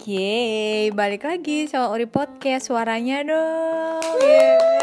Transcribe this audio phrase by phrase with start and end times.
[0.00, 4.00] Yeay, balik lagi sama Uri Podcast Suaranya dong.
[4.24, 4.80] Yeay.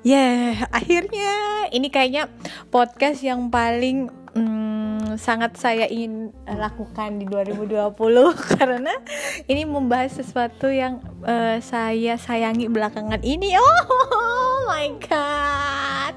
[0.00, 1.32] Yeah, akhirnya
[1.76, 2.32] ini kayaknya
[2.72, 7.92] podcast yang paling hmm, sangat saya ingin lakukan di 2020
[8.56, 8.96] Karena
[9.44, 13.52] ini membahas sesuatu yang uh, saya sayangi belakangan ini.
[13.60, 16.16] Oh my god.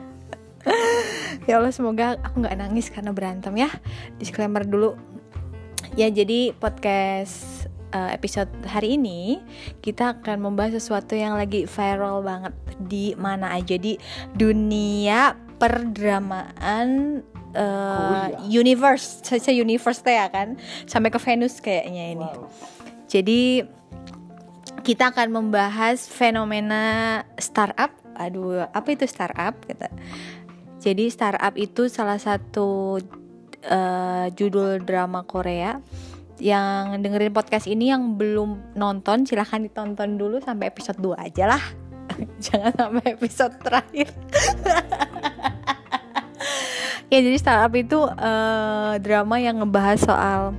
[1.49, 3.73] Ya Allah semoga aku nggak nangis karena berantem ya.
[4.21, 5.08] Disclaimer dulu
[5.99, 9.43] ya jadi podcast uh, episode hari ini
[9.83, 12.55] kita akan membahas sesuatu yang lagi viral banget
[12.87, 13.99] di mana aja di
[14.31, 17.19] dunia perdramaan
[17.51, 18.63] uh, oh, iya.
[18.63, 20.55] universe saya universe ya kan
[20.87, 22.47] sampai ke Venus kayaknya ini wow.
[23.11, 23.67] jadi
[24.79, 29.91] kita akan membahas fenomena startup aduh apa itu startup kita
[30.79, 33.03] jadi startup itu salah satu
[33.67, 35.81] uh, judul drama Korea
[36.39, 41.63] yang dengerin podcast ini yang belum nonton silahkan ditonton dulu sampai episode 2 aja lah.
[42.45, 44.07] Jangan sampai episode terakhir.
[47.09, 50.53] Ya jadi startup itu uh, drama yang ngebahas soal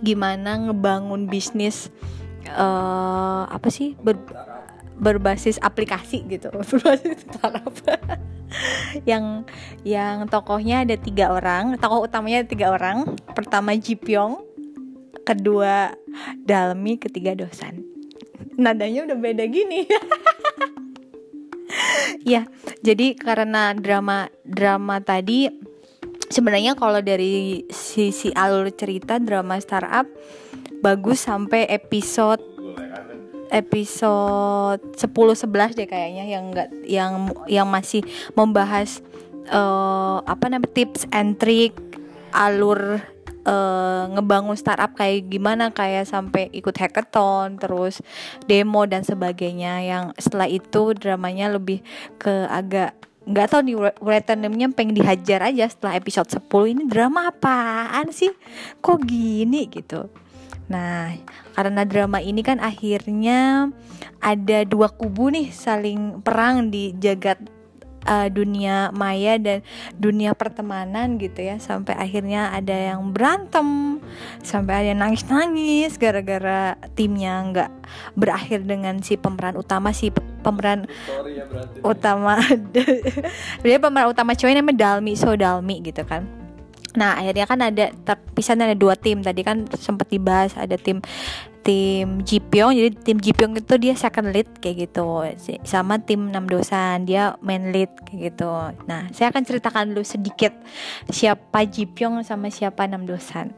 [0.00, 1.92] gimana ngebangun bisnis
[2.48, 4.16] uh, apa sih ber,
[4.96, 7.72] berbasis aplikasi gitu berbasis startup.
[9.04, 9.44] Yang
[9.84, 13.16] yang tokohnya ada tiga orang tokoh utamanya ada tiga orang.
[13.36, 14.40] Pertama Ji Pyong
[15.26, 15.92] kedua
[16.46, 17.96] Dalmi ketiga Dosan
[18.56, 19.84] nadanya udah beda gini.
[22.26, 22.42] Ya
[22.82, 25.46] jadi karena drama drama tadi
[26.26, 30.10] sebenarnya kalau dari sisi alur cerita drama startup
[30.82, 32.42] bagus sampai episode
[33.50, 37.12] episode 10 11 deh kayaknya yang enggak yang
[37.46, 38.02] yang masih
[38.34, 39.02] membahas
[39.50, 41.74] uh, apa namanya tips and trick
[42.34, 43.00] alur
[43.46, 48.02] uh, ngebangun startup kayak gimana kayak sampai ikut hackathon terus
[48.44, 49.80] demo dan sebagainya.
[49.86, 51.80] Yang setelah itu dramanya lebih
[52.18, 52.92] ke agak
[53.26, 56.46] nggak tahu nih returningnya pengen dihajar aja setelah episode 10
[56.76, 56.82] ini.
[56.86, 58.30] Drama apaan sih?
[58.82, 59.66] Kok gini?
[59.70, 60.25] Gitu
[60.66, 61.14] Nah,
[61.54, 63.70] karena drama ini kan akhirnya
[64.18, 67.38] ada dua kubu nih saling perang di jagat
[68.06, 69.62] uh, dunia maya dan
[69.94, 71.62] dunia pertemanan gitu ya.
[71.62, 73.98] Sampai akhirnya ada yang berantem
[74.42, 77.70] sampai ada yang nangis-nangis gara-gara timnya nggak
[78.14, 80.10] berakhir dengan si pemeran utama si
[80.42, 80.86] pemeran
[81.30, 81.46] ya,
[81.82, 82.38] utama.
[83.62, 86.45] Dia pemeran utama cewek namanya Dalmi so Dalmi gitu kan
[86.96, 91.04] Nah akhirnya kan ada terpisah ada dua tim tadi kan sempat dibahas ada tim
[91.60, 95.26] tim Jipyong jadi tim Jipyong itu dia second lead kayak gitu
[95.66, 98.50] sama tim enam dosan dia main lead kayak gitu.
[98.88, 100.54] Nah saya akan ceritakan dulu sedikit
[101.10, 103.50] siapa Jipyong sama siapa enam dosan.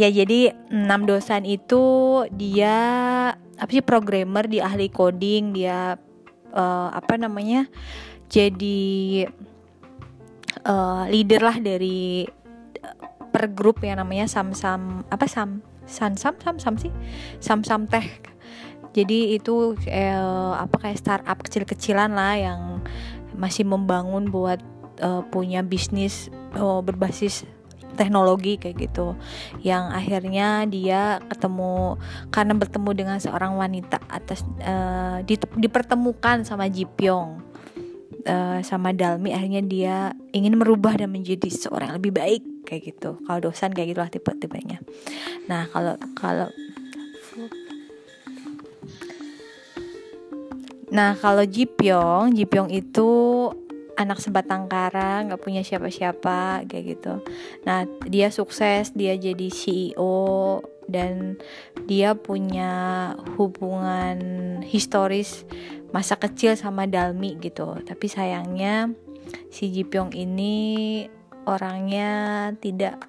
[0.00, 1.84] Ya jadi enam dosan itu
[2.32, 2.76] dia
[3.60, 6.00] apa sih programmer di ahli coding dia
[6.56, 7.68] uh, apa namanya
[8.32, 9.26] jadi
[10.66, 12.24] uh, leader lah dari
[12.80, 12.96] uh,
[13.30, 16.92] per grup yang namanya Sam Sam apa Sam Sam Sam Sam Sam sih?
[17.38, 18.30] Sam Sam Teh
[18.90, 22.60] jadi itu eh, apa kayak startup kecil-kecilan lah yang
[23.38, 24.58] masih membangun buat
[25.00, 26.28] uh, punya bisnis
[26.58, 27.46] uh, berbasis
[27.94, 29.14] teknologi kayak gitu.
[29.62, 31.96] Yang akhirnya dia ketemu
[32.34, 35.22] karena bertemu dengan seorang wanita atas uh,
[35.56, 37.49] dipertemukan sama Jipyong
[38.26, 39.96] uh, sama Dalmi akhirnya dia
[40.34, 43.18] ingin merubah dan menjadi seorang yang lebih baik kayak gitu.
[43.24, 44.78] Kalau dosan kayak gitulah tipe tipenya
[45.50, 46.48] nah kalau kalau
[50.90, 53.10] nah kalau Jipyong Jipyong itu
[54.00, 57.20] anak sebatang kara nggak punya siapa-siapa kayak gitu.
[57.68, 61.36] Nah dia sukses dia jadi CEO dan
[61.84, 62.72] dia punya
[63.36, 64.18] hubungan
[64.64, 65.44] historis
[65.90, 67.78] masa kecil sama Dalmi gitu.
[67.82, 68.90] Tapi sayangnya
[69.50, 71.06] si Jipyong ini
[71.46, 73.06] orangnya tidak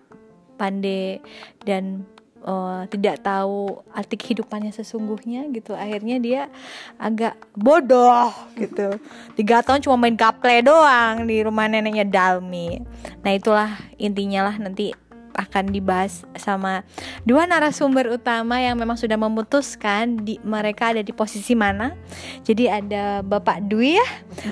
[0.58, 1.22] pandai
[1.66, 2.06] dan
[2.46, 5.74] uh, tidak tahu arti kehidupannya sesungguhnya gitu.
[5.74, 6.42] Akhirnya dia
[6.98, 8.98] agak bodoh gitu.
[9.38, 12.82] Tiga tahun cuma main gaple doang di rumah neneknya Dalmi.
[13.22, 14.94] Nah itulah intinya lah nanti
[15.36, 16.84] akan dibahas sama
[17.24, 21.96] dua narasumber utama yang memang sudah memutuskan di mereka ada di posisi mana.
[22.44, 24.08] Jadi ada Bapak Dwi ya,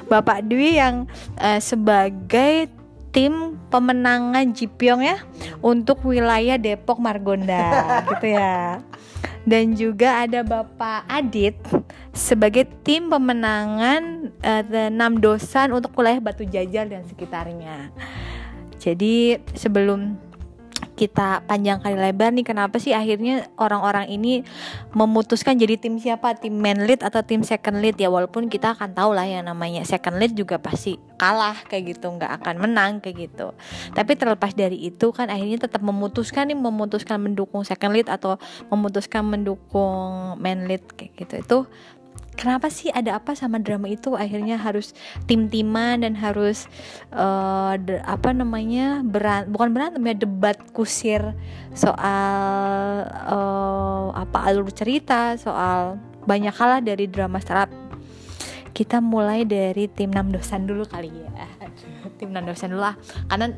[0.08, 1.06] Bapak Dwi yang
[1.40, 2.70] uh, sebagai
[3.10, 5.18] tim pemenangan Jipyong ya
[5.66, 7.66] untuk wilayah Depok Margonda
[8.14, 8.82] gitu ya.
[9.50, 11.58] Dan juga ada Bapak Adit
[12.14, 17.90] sebagai tim pemenangan uh, enam dosan untuk wilayah Batu Jajar dan sekitarnya.
[18.80, 20.16] Jadi sebelum
[21.00, 24.44] kita panjang kali lebar nih kenapa sih akhirnya orang-orang ini
[24.92, 26.36] memutuskan jadi tim siapa?
[26.36, 27.96] Tim main lead atau tim second lead?
[27.96, 32.12] Ya walaupun kita akan tahu lah yang namanya second lead juga pasti kalah kayak gitu
[32.12, 33.56] nggak akan menang kayak gitu.
[33.96, 38.36] Tapi terlepas dari itu kan akhirnya tetap memutuskan nih memutuskan mendukung second lead atau
[38.68, 41.36] memutuskan mendukung main lead kayak gitu.
[41.40, 41.58] Itu
[42.40, 44.16] kenapa sih ada apa sama drama itu?
[44.16, 44.96] Akhirnya harus
[45.28, 46.72] tim-timan dan harus
[47.12, 47.76] uh,
[48.08, 51.36] apa namanya beran bukan berantem ya debat kusir
[51.76, 57.68] soal uh, apa alur cerita soal banyak hal dari drama startup.
[58.72, 61.28] Kita mulai dari tim 6 dosan dulu kali ya.
[62.20, 62.96] Tim 6 dosan dulu lah.
[63.28, 63.52] Karena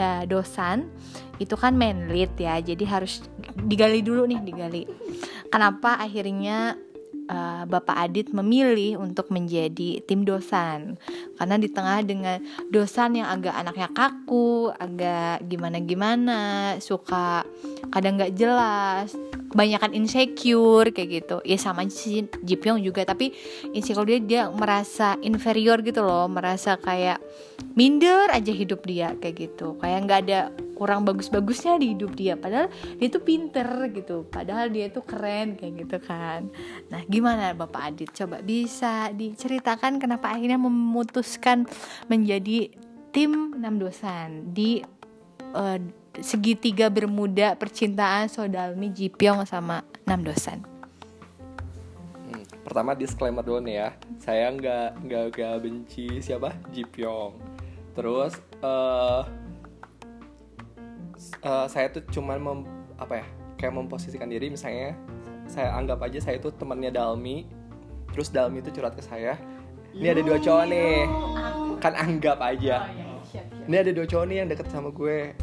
[0.00, 0.88] uh, dosan
[1.36, 3.20] itu kan main lead ya jadi harus
[3.68, 4.88] digali dulu nih digali.
[5.52, 6.80] Kenapa akhirnya
[7.28, 10.96] uh, Bapak Adit memilih untuk menjadi tim dosan
[11.38, 12.38] karena di tengah dengan
[12.70, 17.42] dosan yang agak anaknya kaku, agak gimana-gimana, suka
[17.90, 19.12] kadang nggak jelas,
[19.50, 21.36] kebanyakan insecure kayak gitu.
[21.42, 23.34] Ya sama si Jipyong juga, tapi
[23.74, 27.20] insecure dia dia merasa inferior gitu loh, merasa kayak
[27.74, 30.40] minder aja hidup dia kayak gitu, kayak nggak ada
[30.82, 32.34] kurang bagus-bagusnya di hidup dia.
[32.34, 32.66] Padahal
[32.98, 34.26] dia tuh pinter gitu.
[34.26, 36.50] Padahal dia tuh keren kayak gitu kan.
[36.90, 38.10] Nah gimana Bapak Adit?
[38.10, 41.70] Coba bisa diceritakan kenapa akhirnya memutuskan
[42.10, 42.74] menjadi
[43.14, 44.82] tim enam dosan di
[45.54, 45.78] uh,
[46.18, 50.66] segitiga bermuda percintaan Sodalmi Jipyong sama enam dosan.
[52.26, 53.88] Hmm, pertama disclaimer dulu nih ya.
[54.18, 56.58] Saya nggak nggak benci siapa?
[56.74, 57.62] Jipyong
[57.92, 59.28] terus uh,
[61.44, 62.58] uh, saya tuh cuman mem,
[62.98, 63.26] apa ya
[63.58, 64.98] kayak memposisikan diri misalnya
[65.46, 67.46] saya anggap aja saya itu temannya Dalmi
[68.10, 69.38] terus Dalmi itu curhat ke saya
[69.92, 71.04] ini ada dua cowok nih.
[71.84, 72.88] Kan anggap aja.
[73.68, 75.36] Ini ada dua cowok nih yang deket sama gue.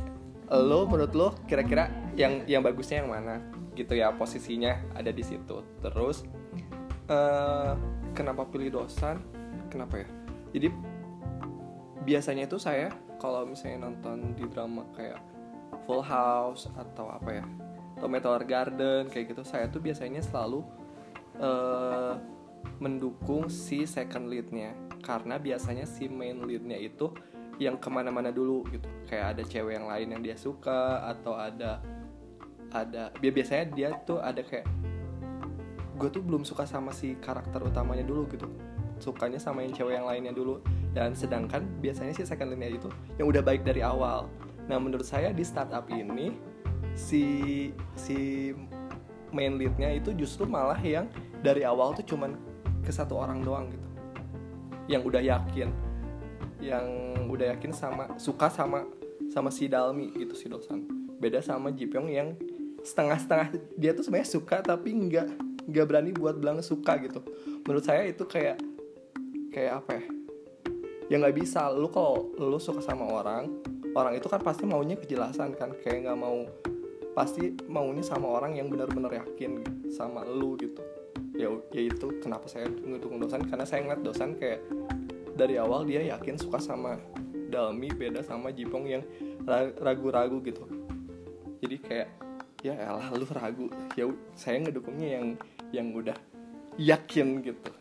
[0.49, 3.45] Lo menurut lo kira-kira yang yang bagusnya yang mana?
[3.77, 5.61] Gitu ya posisinya ada di situ.
[5.85, 6.25] Terus
[7.13, 7.77] uh,
[8.17, 9.21] kenapa pilih dosan
[9.69, 10.07] kenapa ya?
[10.57, 10.67] Jadi
[12.09, 12.89] biasanya itu saya
[13.21, 15.21] kalau misalnya nonton di drama kayak
[15.89, 17.45] Full House atau apa ya
[17.97, 19.41] atau Meteor Garden kayak gitu.
[19.41, 20.61] Saya tuh biasanya selalu
[21.41, 22.13] uh,
[22.77, 24.77] mendukung si second leadnya.
[25.01, 27.09] Karena biasanya si main leadnya itu
[27.57, 28.85] yang ke mana-mana dulu gitu.
[29.09, 31.81] Kayak ada cewek yang lain yang dia suka atau ada
[32.69, 34.69] ada biasanya dia tuh ada kayak
[35.97, 38.47] gue tuh belum suka sama si karakter utamanya dulu gitu.
[39.01, 40.63] Sukanya sama yang cewek yang lainnya dulu.
[40.93, 42.87] Dan sedangkan biasanya si second leadnya itu
[43.19, 44.29] yang udah baik dari awal
[44.69, 46.37] Nah menurut saya di startup ini
[46.93, 47.23] si
[47.97, 48.53] si
[49.33, 51.09] main leadnya itu justru malah yang
[51.41, 52.37] dari awal tuh cuman
[52.85, 53.87] ke satu orang doang gitu.
[54.85, 55.69] Yang udah yakin.
[56.61, 56.85] Yang
[57.27, 58.85] udah yakin sama suka sama
[59.29, 62.33] sama si Dalmi gitu si Dosan beda sama Jipyong yang
[62.81, 65.27] setengah-setengah dia tuh sebenarnya suka tapi nggak
[65.67, 67.21] nggak berani buat bilang suka gitu.
[67.67, 68.57] Menurut saya itu kayak
[69.53, 70.05] kayak apa ya?
[71.11, 71.69] Ya nggak bisa.
[71.69, 73.51] Lu kalau lu suka sama orang
[73.99, 75.75] orang itu kan pasti maunya kejelasan kan.
[75.83, 76.47] Kayak nggak mau
[77.11, 79.61] pasti maunya sama orang yang benar-benar yakin
[79.91, 80.79] sama lu gitu.
[81.35, 84.63] Ya ya itu kenapa saya ngedukung dosan karena saya ngeliat dosan kayak
[85.35, 86.99] dari awal dia yakin suka sama
[87.49, 89.03] Dalmi beda sama Jipong yang
[89.79, 90.63] ragu-ragu gitu.
[91.59, 92.09] Jadi kayak
[92.61, 93.67] ya elah lu ragu.
[93.97, 95.25] Ya saya ngedukungnya yang
[95.73, 96.15] yang udah
[96.79, 97.78] yakin gitu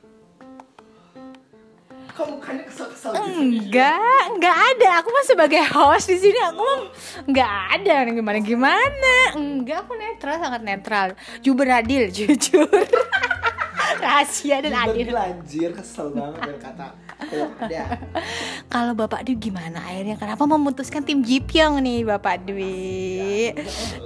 [2.18, 3.38] kok mukanya kesel-kesel gitu?
[3.38, 4.88] Enggak, enggak ada.
[4.98, 6.78] Aku mah sebagai host di sini aku mah
[7.30, 9.16] enggak ada gimana gimana.
[9.38, 11.08] Enggak, aku netral sangat netral.
[11.38, 12.66] Jujur adil, jujur.
[14.02, 15.14] Rahasia dan adil.
[15.14, 16.90] Anjir, kesel banget kata
[18.70, 23.54] Kalau Bapak Dwi gimana akhirnya kenapa memutuskan tim Jipyong nih Bapak Dwi?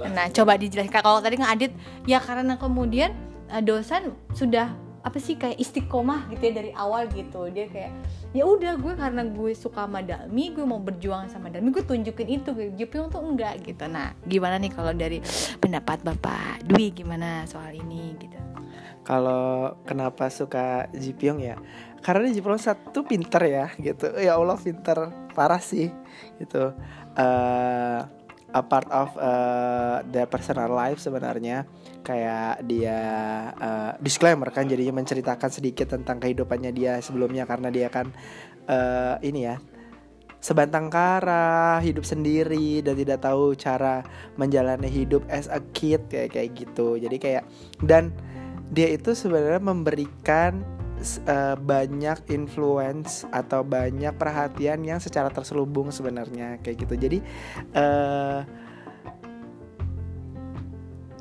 [0.09, 1.71] Nah, coba dijelaskan kalau tadi nggak Adit
[2.09, 3.13] ya karena kemudian
[3.53, 4.73] eh, dosen sudah
[5.03, 7.51] apa sih kayak istiqomah gitu ya dari awal gitu.
[7.51, 7.91] Dia kayak
[8.31, 12.39] ya udah gue karena gue suka sama Dalmi gue mau berjuang sama Dalmi gue tunjukin
[12.39, 13.83] itu Jepyong tuh enggak gitu.
[13.91, 15.19] Nah gimana nih kalau dari
[15.59, 18.39] pendapat bapak Dwi gimana soal ini gitu?
[19.03, 21.59] Kalau kenapa suka Jipyong ya?
[21.99, 24.07] Karena Jipyong satu pinter ya gitu.
[24.15, 25.11] Ya Allah pinter.
[25.35, 25.91] Parah sih
[26.39, 26.71] gitu.
[27.19, 28.07] Uh,
[28.53, 31.65] a part of uh, their personal life sebenarnya.
[32.05, 32.99] Kayak dia
[33.57, 37.49] uh, disclaimer kan jadinya menceritakan sedikit tentang kehidupannya dia sebelumnya.
[37.49, 38.13] Karena dia kan
[38.69, 39.57] uh, ini ya
[40.43, 44.03] sebantang kara hidup sendiri dan tidak tahu cara
[44.35, 46.99] menjalani hidup as a kid kayak kayak gitu.
[46.99, 47.43] Jadi kayak
[47.83, 48.11] dan
[48.73, 50.65] dia itu sebenarnya memberikan
[51.27, 56.93] uh, banyak influence atau banyak perhatian yang secara terselubung sebenarnya kayak gitu.
[56.95, 57.17] Jadi
[57.75, 58.41] uh,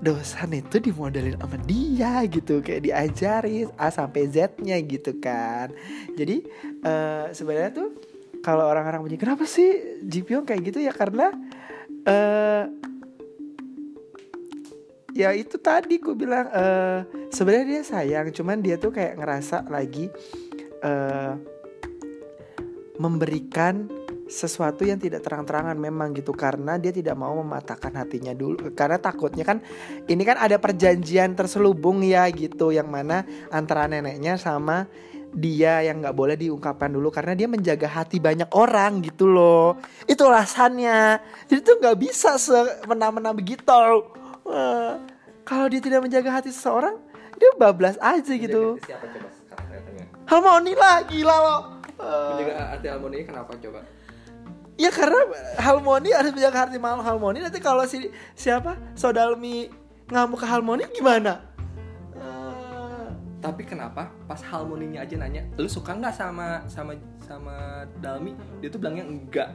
[0.02, 5.70] dosan itu dimodelin sama dia gitu kayak diajarin A sampai Z-nya gitu kan.
[6.18, 6.42] Jadi
[6.82, 7.88] eh, sebenarnya tuh
[8.42, 10.90] kalau orang-orang punya kenapa sih Jipyong kayak gitu ya?
[10.90, 11.30] Karena
[12.02, 12.66] eh
[15.12, 20.08] ya itu tadi gue bilang eh sebenarnya dia sayang cuman dia tuh kayak ngerasa lagi
[20.82, 21.32] eh
[23.00, 23.88] memberikan
[24.32, 29.44] sesuatu yang tidak terang-terangan memang gitu karena dia tidak mau mematahkan hatinya dulu karena takutnya
[29.44, 29.60] kan
[30.08, 34.88] ini kan ada perjanjian terselubung ya gitu yang mana antara neneknya sama
[35.32, 39.80] dia yang nggak boleh diungkapkan dulu karena dia menjaga hati banyak orang gitu loh.
[40.04, 41.24] Itu alasannya.
[41.48, 43.64] Jadi tuh nggak bisa semena-mena begitu
[44.42, 44.92] Eh,
[45.42, 46.98] kalau dia tidak menjaga hati seseorang
[47.38, 48.78] dia bablas aja gitu.
[48.86, 49.28] Siapa coba?
[50.22, 51.60] Harmoni lah gila loh
[52.02, 53.80] Eh, menjaga hati harmoni kenapa coba?
[54.80, 55.20] Ya karena
[55.60, 57.38] Harmoni harus menjaga hati mal Harmoni.
[57.38, 58.74] Nanti kalau si siapa?
[58.98, 59.70] Sodalmi
[60.10, 61.46] ngamuk ke Harmoni gimana?
[62.18, 63.06] Eh,
[63.38, 68.34] tapi kenapa pas harmoninya aja nanya lu suka nggak sama sama sama Dalmi?
[68.58, 69.50] Dia tuh bilangnya enggak.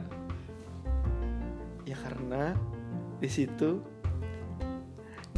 [1.84, 2.52] Ya karena
[3.18, 3.80] di situ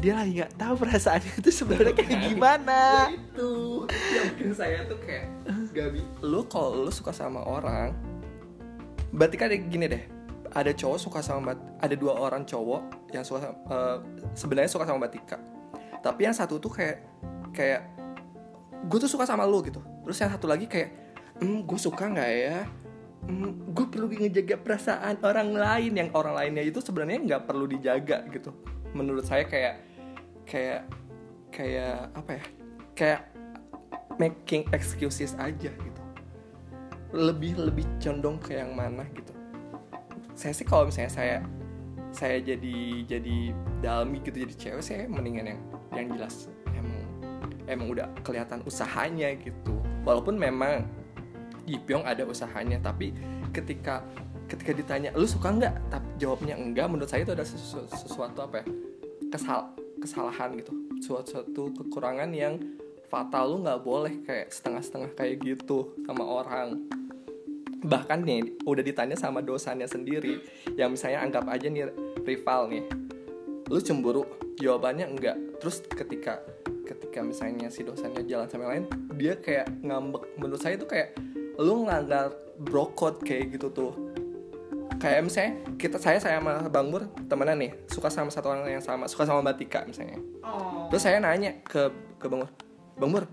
[0.01, 2.81] dia lagi nggak tahu perasaannya itu sebenarnya kayak gimana.
[3.13, 3.53] Ya itu.
[3.89, 5.27] Yang bikin saya tuh kayak
[5.71, 7.95] Gabi lu kalau lu suka sama orang
[9.15, 10.05] berarti kan gini deh.
[10.51, 13.97] Ada cowok suka sama Mbak ada dua orang cowok yang suka eh,
[14.35, 15.39] sebenarnya suka sama Mbak Tika
[16.01, 17.05] tapi yang satu tuh kayak
[17.53, 17.85] kayak
[18.89, 19.85] gue tuh suka sama lu gitu.
[20.09, 20.91] Terus yang satu lagi kayak
[21.41, 22.65] hmm gue suka nggak ya?
[23.21, 28.25] Hmm, gue perlu ngejaga perasaan orang lain yang orang lainnya itu sebenarnya nggak perlu dijaga
[28.33, 28.51] gitu.
[28.97, 29.90] Menurut saya kayak
[30.51, 30.83] kayak
[31.55, 32.45] kayak apa ya?
[32.99, 33.21] Kayak
[34.19, 36.03] making excuses aja gitu.
[37.15, 39.31] Lebih lebih condong ke yang mana gitu.
[40.35, 41.37] Saya sih kalau misalnya saya
[42.11, 45.61] saya jadi jadi dalmi gitu jadi cewek saya mendingan yang
[45.95, 47.07] yang jelas emang
[47.71, 49.79] emang udah kelihatan usahanya gitu.
[50.03, 50.83] Walaupun memang
[51.71, 53.15] Jipyong ada usahanya tapi
[53.55, 54.03] ketika
[54.51, 55.75] ketika ditanya lu suka nggak?
[55.87, 56.91] Tapi jawabnya enggak.
[56.91, 58.65] Menurut saya itu ada sesu- sesuatu apa ya?
[59.31, 60.73] Kesal kesalahan gitu.
[61.05, 62.57] Suatu, suatu kekurangan yang
[63.11, 66.89] fatal lu nggak boleh kayak setengah-setengah kayak gitu sama orang.
[67.81, 70.41] Bahkan nih udah ditanya sama dosannya sendiri
[70.77, 71.89] yang misalnya anggap aja nih
[72.25, 72.85] rival nih
[73.71, 74.25] lu cemburu?
[74.61, 75.37] Jawabannya enggak.
[75.63, 76.43] Terus ketika
[76.85, 80.27] ketika misalnya si dosannya jalan sama yang lain dia kayak ngambek.
[80.37, 81.17] Menurut saya itu kayak
[81.57, 83.93] lu ngelanggar brokot kayak gitu tuh
[84.99, 88.85] kayak misalnya kita saya saya sama Bang Mur temenan nih suka sama satu orang yang
[88.85, 90.19] sama suka sama Mbak Tika misalnya.
[90.91, 92.51] Terus saya nanya ke ke Bang Mur
[92.99, 93.25] Bang Mur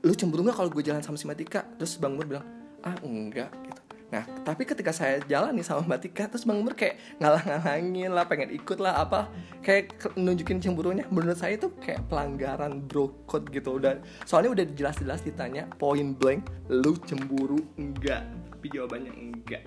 [0.00, 1.60] lu cemburu nggak kalau gue jalan sama si Mbak Tika?
[1.80, 2.44] Terus Bang Mur bilang
[2.84, 3.80] ah enggak gitu.
[4.10, 8.24] Nah tapi ketika saya jalan nih sama Mbak Tika terus Bang Mur kayak ngalah-ngalangin lah
[8.26, 9.30] pengen ikut lah apa
[9.66, 13.82] kayak nunjukin cemburunya menurut saya itu kayak pelanggaran bro code gitu.
[13.82, 18.26] Udah soalnya udah jelas-jelas ditanya point blank lu cemburu enggak
[18.60, 19.64] tapi jawabannya enggak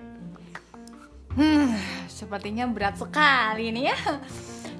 [1.34, 1.74] Hmm,
[2.06, 3.96] sepertinya berat sekali nih ya.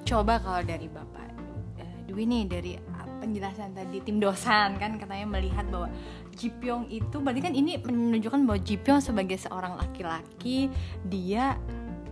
[0.08, 1.28] Coba kalau dari Bapak
[1.82, 2.72] eh, Dwi nih dari
[3.24, 5.88] penjelasan tadi tim dosan kan katanya melihat bahwa
[6.36, 10.68] Jipyong itu berarti kan ini menunjukkan bahwa Jipyong sebagai seorang laki-laki
[11.08, 11.56] dia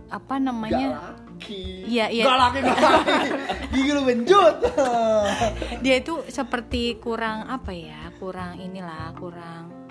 [0.09, 1.13] apa namanya?
[1.13, 2.23] Laki Iya iya.
[2.25, 3.29] Gak laki gak laki
[3.77, 4.55] Gigi lu benjut.
[5.85, 9.82] Dia itu seperti kurang apa ya kurang inilah kurang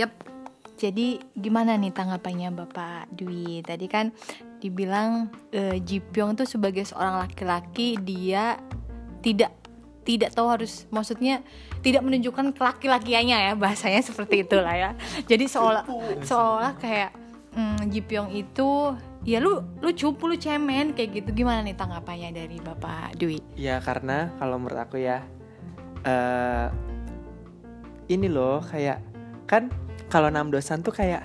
[0.00, 0.12] Yap.
[0.80, 3.60] Jadi gimana nih tanggapannya Bapak Dwi?
[3.60, 4.16] Tadi kan
[4.64, 8.56] dibilang eh, Jipyong tuh sebagai seorang laki-laki dia
[9.20, 9.52] tidak
[10.08, 11.44] tidak tahu harus maksudnya
[11.84, 14.90] tidak menunjukkan kelaki-lakiannya ya bahasanya seperti itulah ya.
[15.28, 15.84] Jadi seolah
[16.24, 17.12] seolah kayak
[17.52, 18.96] mm, Jipyong itu
[19.28, 23.36] ya lu lu cupu lu cemen kayak gitu gimana nih tanggapannya dari Bapak Dwi?
[23.52, 25.20] Ya karena kalau menurut aku ya
[26.08, 26.72] eh
[28.10, 28.98] Ini loh kayak
[29.50, 31.24] Kan kalau enam dosan tuh kayak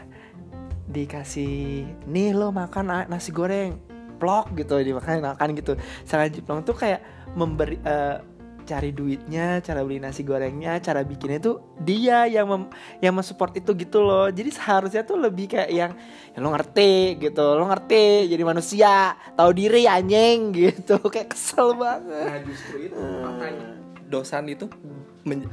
[0.85, 3.81] Dikasih Nih lo makan nasi goreng
[4.21, 5.73] Plok gitu dimakan makan gitu
[6.07, 7.01] Sangat Jiplong tuh kayak
[7.35, 8.21] memberi eh,
[8.65, 12.63] cari duitnya, cara beli nasi gorengnya, cara bikinnya tuh dia yang mem,
[12.99, 14.27] yang mensupport itu gitu loh.
[14.33, 15.91] Jadi seharusnya tuh lebih kayak yang
[16.33, 20.97] ya lo ngerti gitu, lo ngerti jadi manusia, tahu diri anjing gitu.
[21.07, 22.25] Kayak kesel banget.
[22.25, 23.67] Nah justru itu makanya
[24.09, 24.65] dosan itu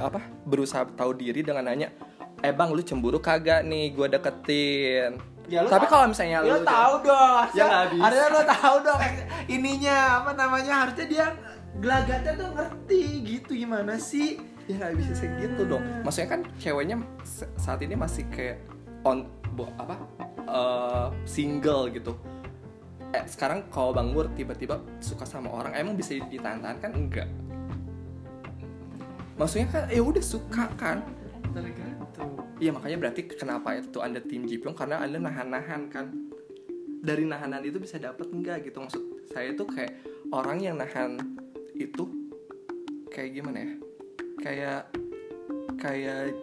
[0.01, 1.93] apa berusaha tahu diri dengan nanya,
[2.43, 3.95] eh bang lu cemburu kagak nih?
[3.95, 5.15] Gue deketin.
[5.47, 7.43] Ya, lu Tapi kalau misalnya Ya, lo tahu dong.
[7.55, 8.03] Ya, bisa.
[8.03, 8.99] Harusnya lo tahu dong.
[9.47, 10.73] Ininya apa namanya?
[10.87, 11.25] Harusnya dia
[11.79, 14.39] gelagatnya tuh ngerti gitu gimana sih?
[14.67, 15.83] Ya nggak bisa segitu dong.
[16.03, 16.95] Maksudnya kan ceweknya
[17.59, 18.59] saat ini masih kayak
[19.03, 19.95] on bo, apa
[20.47, 22.15] eh, single gitu.
[23.11, 26.91] Eh, sekarang kalau bang Nur tiba-tiba suka sama orang emang bisa ditahan-tahan kan?
[26.95, 27.27] Enggak
[29.37, 31.01] maksudnya kan ya udah suka kan
[32.13, 34.77] tergantung iya makanya berarti kenapa itu anda tim Jipyong?
[34.77, 36.05] Karena anda nahan-nahan kan?
[37.03, 38.79] Dari nahanan itu bisa dapat enggak gitu?
[38.79, 39.97] Maksud saya tuh kayak
[40.29, 41.19] orang yang nahan
[41.73, 42.07] itu
[43.09, 43.71] kayak gimana ya?
[44.39, 44.81] Kayak
[45.75, 46.37] kayak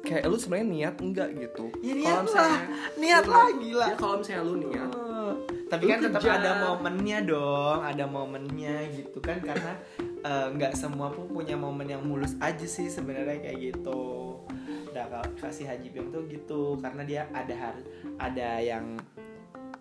[0.00, 1.68] kayak lu sebenarnya niat enggak gitu?
[1.82, 2.22] Ya, Kalau niat lah.
[2.24, 3.84] misalnya- Niat lu- lah, gila.
[3.84, 4.90] ya kalau misalnya lu niat.
[4.90, 5.32] Oh,
[5.68, 9.38] tapi Lu kan tetap ada momennya dong ada momennya gitu kan?
[9.38, 14.37] Karena eh, nggak semua pun punya momen yang mulus aja sih sebenarnya kayak gitu
[15.38, 17.86] kasih Haji Byung tuh gitu karena dia ada har-
[18.18, 18.98] ada yang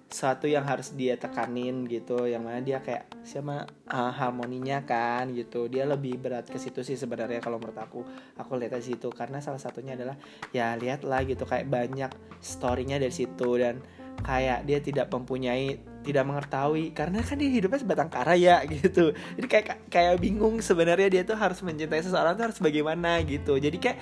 [0.08, 5.68] suatu yang harus dia tekanin gitu yang mana dia kayak sama uh, harmoninya kan gitu.
[5.68, 8.02] Dia lebih berat ke situ sih sebenarnya kalau menurut aku.
[8.40, 10.16] Aku lihat di situ karena salah satunya adalah
[10.56, 13.84] ya lihatlah gitu kayak banyak storynya dari situ dan
[14.24, 19.12] kayak dia tidak mempunyai tidak mengetahui karena kan dia hidupnya sebatang kara ya gitu.
[19.12, 23.60] Jadi kayak kayak bingung sebenarnya dia tuh harus mencintai seseorang tuh harus bagaimana gitu.
[23.60, 24.00] Jadi kayak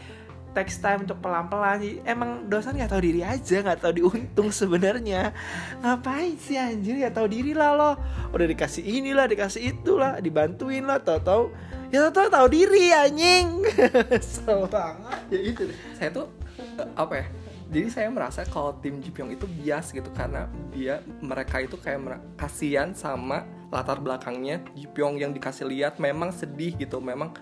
[0.55, 1.83] takes time untuk pelan-pelan.
[1.83, 5.35] Jadi, emang dosan nggak tahu diri aja nggak tahu diuntung sebenarnya.
[5.83, 6.95] Ngapain sih anjir?
[6.95, 7.91] Ya tahu diri lah lo.
[8.31, 11.43] Udah dikasih inilah dikasih itulah dibantuin lah tau tau
[11.91, 13.67] ya tau tau tahu diri anjing.
[14.15, 15.19] Kesel banget.
[15.27, 15.77] Ya itu deh.
[15.99, 16.31] saya tuh
[16.79, 17.27] eh, apa ya?
[17.65, 22.93] Jadi saya merasa kalau tim Jipyong itu bias gitu karena dia mereka itu kayak kasihan
[22.95, 23.43] sama
[23.73, 25.99] latar belakangnya Jipyong yang dikasih lihat.
[25.99, 27.35] Memang sedih gitu memang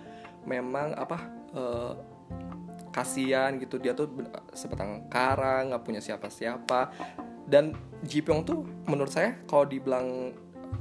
[0.48, 1.18] memang apa
[1.54, 1.94] eh,
[2.94, 3.82] kasihan gitu.
[3.82, 4.08] Dia tuh
[4.54, 6.94] sebatang kara nggak punya siapa-siapa.
[7.44, 7.74] Dan
[8.06, 10.32] Jipyong tuh menurut saya kalau dibilang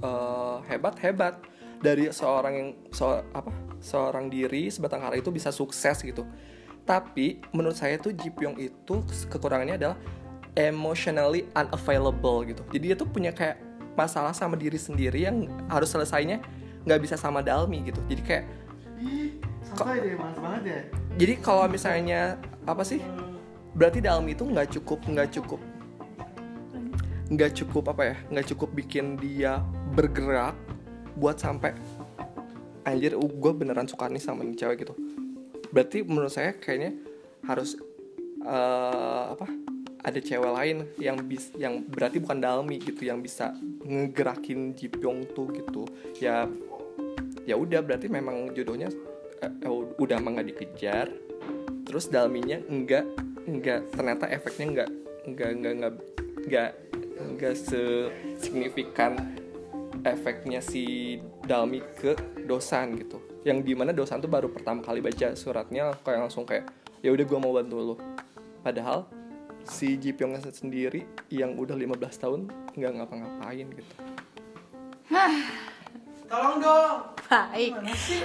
[0.04, 1.34] eh, hebat hebat.
[1.82, 3.50] Dari seorang yang so- apa
[3.82, 6.22] seorang diri sebatang kara itu bisa sukses gitu.
[6.86, 9.98] Tapi menurut saya tuh Jipyong itu kekurangannya adalah
[10.54, 12.62] emotionally unavailable gitu.
[12.70, 13.58] Jadi dia tuh punya kayak
[13.98, 16.38] masalah sama diri sendiri yang harus selesainya
[16.86, 18.00] nggak bisa sama Dalmi gitu.
[18.06, 18.44] Jadi kayak
[20.18, 20.80] mas banget ya?
[21.16, 22.36] Jadi kalau misalnya
[22.68, 23.00] apa sih?
[23.72, 25.60] Berarti Dalmi itu nggak cukup nggak cukup.
[27.32, 28.16] Nggak cukup apa ya?
[28.28, 29.64] Nggak cukup bikin dia
[29.96, 30.56] bergerak
[31.16, 31.76] buat sampai
[32.82, 34.94] anjir uh, gue beneran suka nih sama nih cewek gitu.
[35.72, 36.92] Berarti menurut saya kayaknya
[37.48, 37.80] harus
[38.44, 39.48] eh, apa?
[40.02, 43.54] Ada cewek lain yang bis yang berarti bukan Dalmi gitu yang bisa
[43.86, 45.88] ngegerakin Jipyong tuh gitu.
[46.20, 46.44] Ya
[47.46, 48.90] ya udah berarti memang jodohnya
[49.42, 51.06] eh, udah emang nggak dikejar
[51.82, 53.04] terus dalminya enggak
[53.44, 54.90] enggak ternyata efeknya enggak
[55.26, 55.92] enggak enggak enggak
[56.46, 56.70] enggak
[57.22, 59.12] enggak sesignifikan
[60.02, 63.22] efeknya si dalmi ke dosan gitu.
[63.46, 66.66] Yang di mana dosan tuh baru pertama kali baca suratnya kayak langsung kayak
[67.02, 67.96] ya udah gue mau bantu lo
[68.62, 69.10] padahal
[69.66, 71.02] si Jipyong sendiri
[71.34, 72.40] yang udah 15 tahun
[72.78, 73.94] nggak ngapa-ngapain gitu
[76.32, 77.72] tolong dong Baik.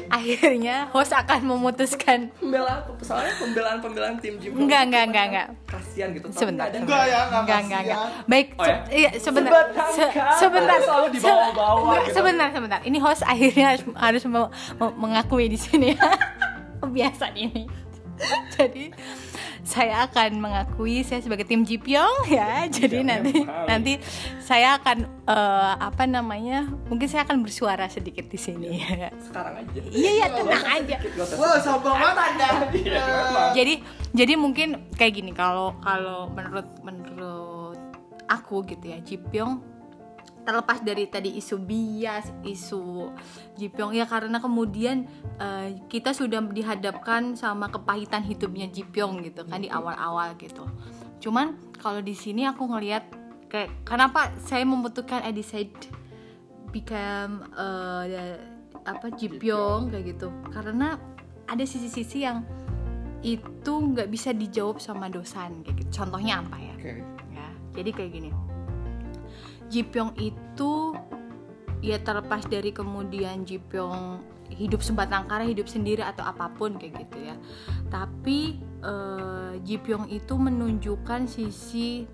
[0.10, 2.28] Akhirnya host akan memutuskan.
[2.34, 5.48] pembelaan soalnya pembelaan pembelaan tim Jipyong Enggak, itu enggak, kan enggak, enggak.
[5.64, 6.68] kasihan gitu tapi Sebentar.
[6.70, 8.00] Enggak ya, enggak enggak, enggak, enggak.
[8.26, 8.76] Baik, Oh, ya?
[8.78, 9.52] se- iya, sebentar.
[9.90, 10.78] Se- sebentar.
[10.82, 11.32] Selalu di gitu.
[12.12, 12.80] Sebentar, sebentar.
[12.84, 16.00] Ini host akhirnya harus, harus me- me- mengakui di sini ya.
[16.78, 17.64] Kebiasaan ini.
[18.52, 18.92] Jadi
[19.68, 22.64] saya akan mengakui saya sebagai tim Jipyong ya.
[22.72, 23.66] Jadi Iya, nanti memang.
[23.68, 23.94] nanti
[24.40, 26.64] saya akan eh, apa namanya?
[26.88, 29.12] Mungkin saya akan bersuara sedikit di sini ya.
[29.28, 30.96] sekarang aja Iya, iya, tenang aja.
[31.04, 32.48] Gak usah Wah, sombong banget anda.
[32.72, 33.50] Iya, memang.
[33.52, 33.74] jadi
[34.16, 37.80] jadi mungkin kayak gini kalau kalau menurut menurut
[38.26, 39.60] aku gitu ya Jipyong
[40.48, 43.12] terlepas dari tadi isu bias isu
[43.60, 45.04] Jipyong ya karena kemudian
[45.44, 50.64] eh, kita sudah dihadapkan sama kepahitan hidupnya Jipyong gitu kan di awal-awal gitu
[51.20, 53.04] cuman kalau di sini aku ngelihat
[53.52, 55.76] kayak kenapa saya membutuhkan I decide
[56.72, 58.40] become eh,
[58.88, 60.96] apa Jipyong kayak gitu karena
[61.48, 62.48] ada sisi-sisi yang
[63.26, 66.04] itu nggak bisa dijawab sama dosan kayak gitu.
[66.04, 66.76] Contohnya apa ya?
[66.78, 66.94] oke
[67.34, 68.30] Ya, jadi kayak gini.
[69.68, 70.96] Jipyong itu
[71.84, 77.18] ya terlepas dari kemudian Jipyong hidup sebatang kara, hidup sendiri atau apa pun kayak gitu
[77.28, 77.36] ya.
[77.92, 82.08] Tapi eh, Jipyong itu menunjukkan sisi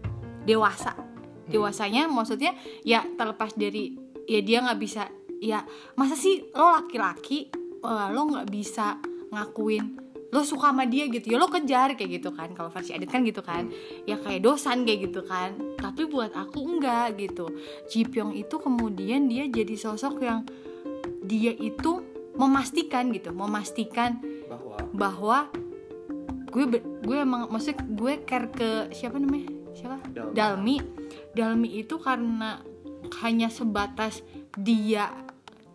[0.44, 0.98] dewasa.
[1.46, 5.12] Dewasanya maksudnya ya terlepas dari ya dia nggak bisa
[5.44, 5.68] ya
[6.00, 7.52] masa sih lo laki-laki
[7.84, 8.98] eh, lo nggak bisa
[9.34, 10.03] ngakuin
[10.34, 11.30] lo suka sama dia gitu.
[11.30, 12.50] Ya lo kejar kayak gitu kan.
[12.58, 13.70] Kalau versi edit kan gitu kan.
[14.10, 15.54] Ya kayak dosan kayak gitu kan.
[15.78, 17.54] Tapi buat aku enggak gitu.
[17.94, 20.42] Jipyong itu kemudian dia jadi sosok yang
[21.22, 22.02] dia itu
[22.34, 23.30] memastikan gitu.
[23.30, 24.18] Memastikan
[24.50, 25.40] bahwa bahwa
[26.50, 29.54] gue gue emang maksud gue care ke siapa namanya?
[29.78, 29.98] Siapa?
[30.10, 30.34] Dalmi.
[30.34, 30.76] Dalmi.
[31.34, 32.62] Dalmi itu karena
[33.22, 34.26] hanya sebatas
[34.58, 35.14] dia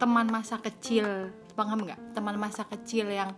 [0.02, 1.30] teman masa kecil.
[1.58, 2.14] Paham nggak?
[2.14, 3.34] Teman masa kecil yang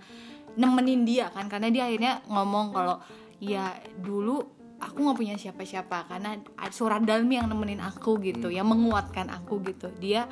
[0.59, 2.97] nemenin dia kan karena dia akhirnya ngomong kalau
[3.39, 4.43] ya dulu
[4.81, 6.41] aku nggak punya siapa-siapa karena
[6.73, 9.93] surat Dalmi yang nemenin aku gitu yang menguatkan aku gitu.
[10.01, 10.25] Dia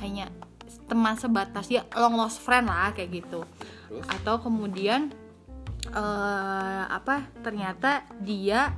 [0.00, 0.30] hanya
[0.86, 3.42] teman sebatas ya long lost friend lah kayak gitu.
[3.90, 4.06] Terus?
[4.06, 5.10] Atau kemudian
[5.86, 8.74] eh apa ternyata dia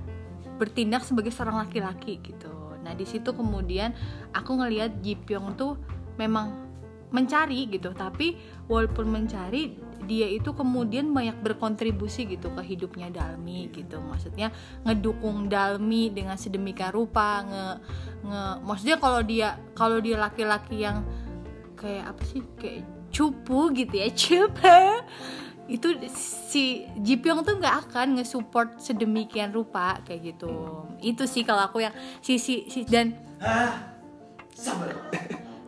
[0.61, 2.53] bertindak sebagai seorang laki-laki gitu.
[2.85, 3.93] Nah di situ kemudian
[4.33, 5.77] aku ngelihat Ji Pyong tuh
[6.17, 6.69] memang
[7.09, 8.37] mencari gitu tapi
[8.69, 14.01] walaupun mencari dia itu kemudian banyak berkontribusi gitu ke hidupnya Dalmi gitu.
[14.01, 14.49] Maksudnya
[14.89, 17.67] ngedukung Dalmi dengan sedemikian rupa nge,
[18.25, 21.05] nge maksudnya kalau dia kalau dia laki-laki yang
[21.77, 24.81] kayak apa sih kayak cupu gitu ya cupu
[25.69, 30.89] itu si Ji Pyong tuh nggak akan nge-support sedemikian rupa kayak gitu.
[31.05, 31.93] Itu sih kalau aku yang
[32.25, 33.13] sisi si, dan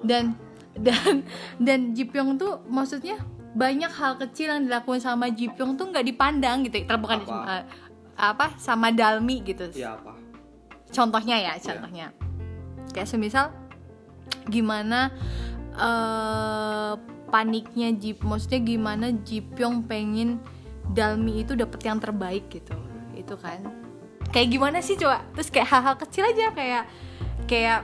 [0.01, 0.35] dan
[0.73, 1.21] dan
[1.61, 3.21] dan Ji Pyong tuh maksudnya
[3.51, 6.87] banyak hal kecil yang dilakukan sama Ji Pyong tuh nggak dipandang gitu.
[6.87, 7.37] Terbukan Apa?
[7.51, 7.65] eh,
[8.21, 9.67] apa sama Dalmi gitu.
[9.75, 10.15] Ya apa?
[10.91, 12.15] Contohnya ya contohnya.
[12.95, 13.55] Kayak semisal
[14.51, 15.11] gimana
[15.75, 16.95] eh
[17.31, 20.43] paniknya Ji maksudnya gimana Ji Pyong pengen
[20.91, 22.75] Dalmi itu dapet yang terbaik gitu.
[23.15, 23.63] Itu kan.
[24.31, 25.27] Kayak gimana sih coba?
[25.35, 26.85] Terus kayak hal-hal kecil aja kayak
[27.51, 27.83] kayak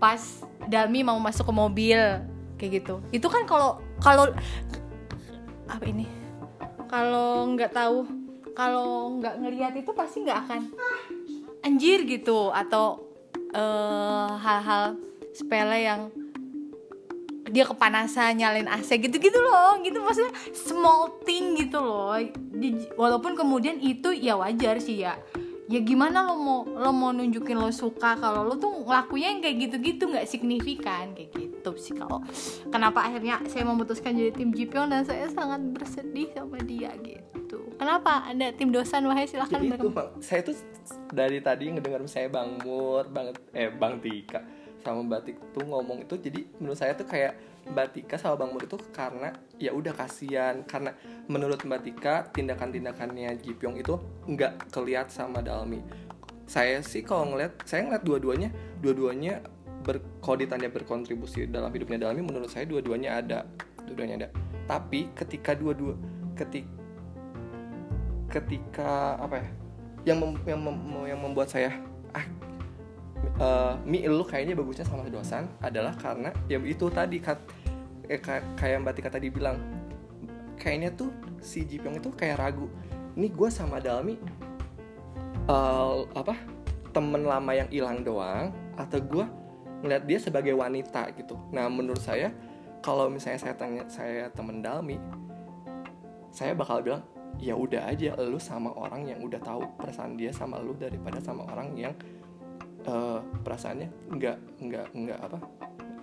[0.00, 0.20] pas
[0.64, 2.00] Dalmi mau masuk ke mobil
[2.56, 3.00] kayak gitu.
[3.12, 4.30] Itu kan kalau kalau
[5.68, 6.06] apa ini?
[6.90, 8.06] Kalau nggak tahu
[8.54, 10.60] kalau nggak ngelihat itu pasti nggak akan
[11.66, 13.02] anjir gitu atau
[13.50, 14.98] eh, hal-hal
[15.34, 16.00] sepele yang
[17.54, 22.14] dia kepanasan nyalain AC gitu-gitu loh gitu maksudnya small thing gitu loh.
[22.98, 25.18] Walaupun kemudian itu ya wajar sih ya
[25.64, 29.56] ya gimana lo mau lo mau nunjukin lo suka kalau lo tuh ngelakunya yang kayak
[29.68, 31.16] gitu-gitu nggak signifikan.
[31.16, 32.20] Kayak gitu sih kalau
[32.68, 37.72] kenapa akhirnya saya memutuskan jadi tim Jipyong dan saya sangat bersedih sama dia gitu.
[37.80, 40.56] Kenapa ada tim dosan wahai silahkan jadi itu Bang, saya tuh
[41.10, 44.44] dari tadi ngedengar saya Bang Mur banget eh Bang Tika
[44.84, 48.52] sama Mbak Tika tuh ngomong itu jadi menurut saya tuh kayak Mbak Tika sama Bang
[48.52, 50.64] Mur itu karena ya udah kasihan.
[50.68, 50.92] Karena
[51.26, 53.96] menurut Mbak Tika tindakan-tindakannya Ji Pyong itu
[54.28, 55.80] nggak keliat sama Dalmi.
[56.44, 58.48] Saya sih kalau ngeliat saya ngeliat dua-duanya
[58.84, 59.40] dua-duanya
[59.80, 60.00] ber,
[60.36, 63.40] ditanya berkontribusi dalam hidupnya Dalmi menurut saya dua-duanya ada.
[63.84, 64.28] Dua-duanya ada.
[64.68, 65.96] Tapi ketika dua-dua
[66.36, 66.68] ketika
[68.34, 69.48] ketika apa ya
[70.12, 71.70] yang mem- yang mem- yang membuat saya
[72.10, 72.26] ah
[73.38, 77.38] eh, mi lu kayaknya bagusnya sama dosan adalah karena ya itu tadi kat,
[78.08, 79.58] eh, ka- kayak mbak Tika tadi bilang
[80.60, 82.68] kayaknya tuh si Ji Pyong itu kayak ragu
[83.14, 84.16] ini gue sama Dalmi
[85.48, 86.34] eh, apa
[86.94, 89.26] temen lama yang hilang doang atau gue
[89.84, 91.36] ngeliat dia sebagai wanita gitu.
[91.52, 92.32] Nah menurut saya
[92.80, 94.96] kalau misalnya saya tanya saya temen Dalmi
[96.32, 97.02] saya bakal bilang
[97.38, 101.46] ya udah aja lu sama orang yang udah tahu perasaan dia sama lu daripada sama
[101.50, 101.94] orang yang
[102.86, 105.38] eh, perasaannya nggak nggak nggak apa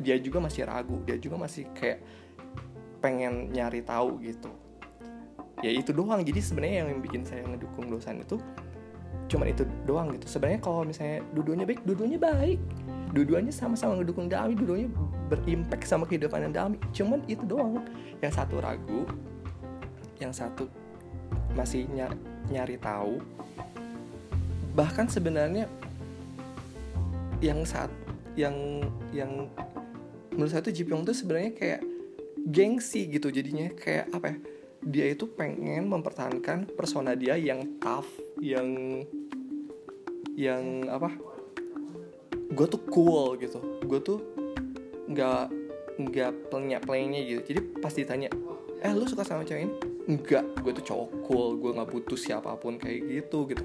[0.01, 2.01] dia juga masih ragu dia juga masih kayak
[3.01, 4.49] pengen nyari tahu gitu.
[5.61, 6.21] Ya itu doang.
[6.21, 8.37] Jadi sebenarnya yang bikin saya ngedukung dosan itu
[9.29, 10.27] cuman itu doang gitu.
[10.37, 12.59] Sebenarnya kalau misalnya dua-duanya baik dua-duanya baik.
[13.11, 14.89] Dua-duanya sama-sama ngedukung Dami dua-duanya
[15.27, 16.77] berimpact sama kehidupan Dami.
[16.93, 17.81] Cuman itu doang.
[18.21, 19.09] Yang satu ragu
[20.21, 20.69] yang satu
[21.57, 22.21] masih ny-
[22.53, 23.17] nyari tahu.
[24.77, 25.65] Bahkan sebenarnya
[27.41, 27.89] yang saat
[28.37, 29.49] yang yang
[30.35, 31.81] menurut saya tuh Ji Pyong tuh sebenarnya kayak
[32.41, 34.37] gengsi gitu jadinya kayak apa ya
[34.81, 38.09] dia itu pengen mempertahankan persona dia yang tough
[38.41, 38.65] yang
[40.33, 41.13] yang apa
[42.51, 43.61] gue tuh cool gitu.
[43.85, 44.19] Gue tuh
[45.07, 45.43] nggak
[46.01, 47.41] nggak pelenya pelennya gitu.
[47.53, 48.29] Jadi pas ditanya
[48.81, 49.73] eh lu suka sama cewek ini?
[50.09, 53.63] Enggak gue tuh cowok cool gue nggak butuh siapa pun kayak gitu gitu.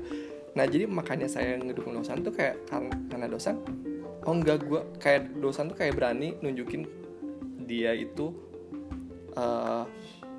[0.53, 3.57] Nah jadi makanya saya ngedukung dosan tuh kayak kar- karena dosan
[4.27, 6.85] oh enggak gue kayak dosan tuh kayak berani nunjukin
[7.67, 8.35] dia itu
[9.39, 9.85] eh,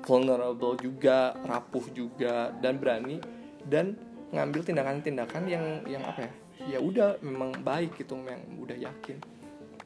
[0.04, 3.20] vulnerable juga rapuh juga dan berani
[3.64, 3.96] dan
[4.28, 6.32] ngambil tindakan-tindakan yang yang apa ya
[6.66, 9.16] ya udah memang baik gitu yang udah yakin.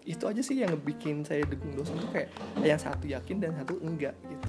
[0.02, 2.32] Itu aja sih yang bikin saya dukung dosen tuh kayak
[2.64, 4.48] yang satu yakin dan satu enggak gitu.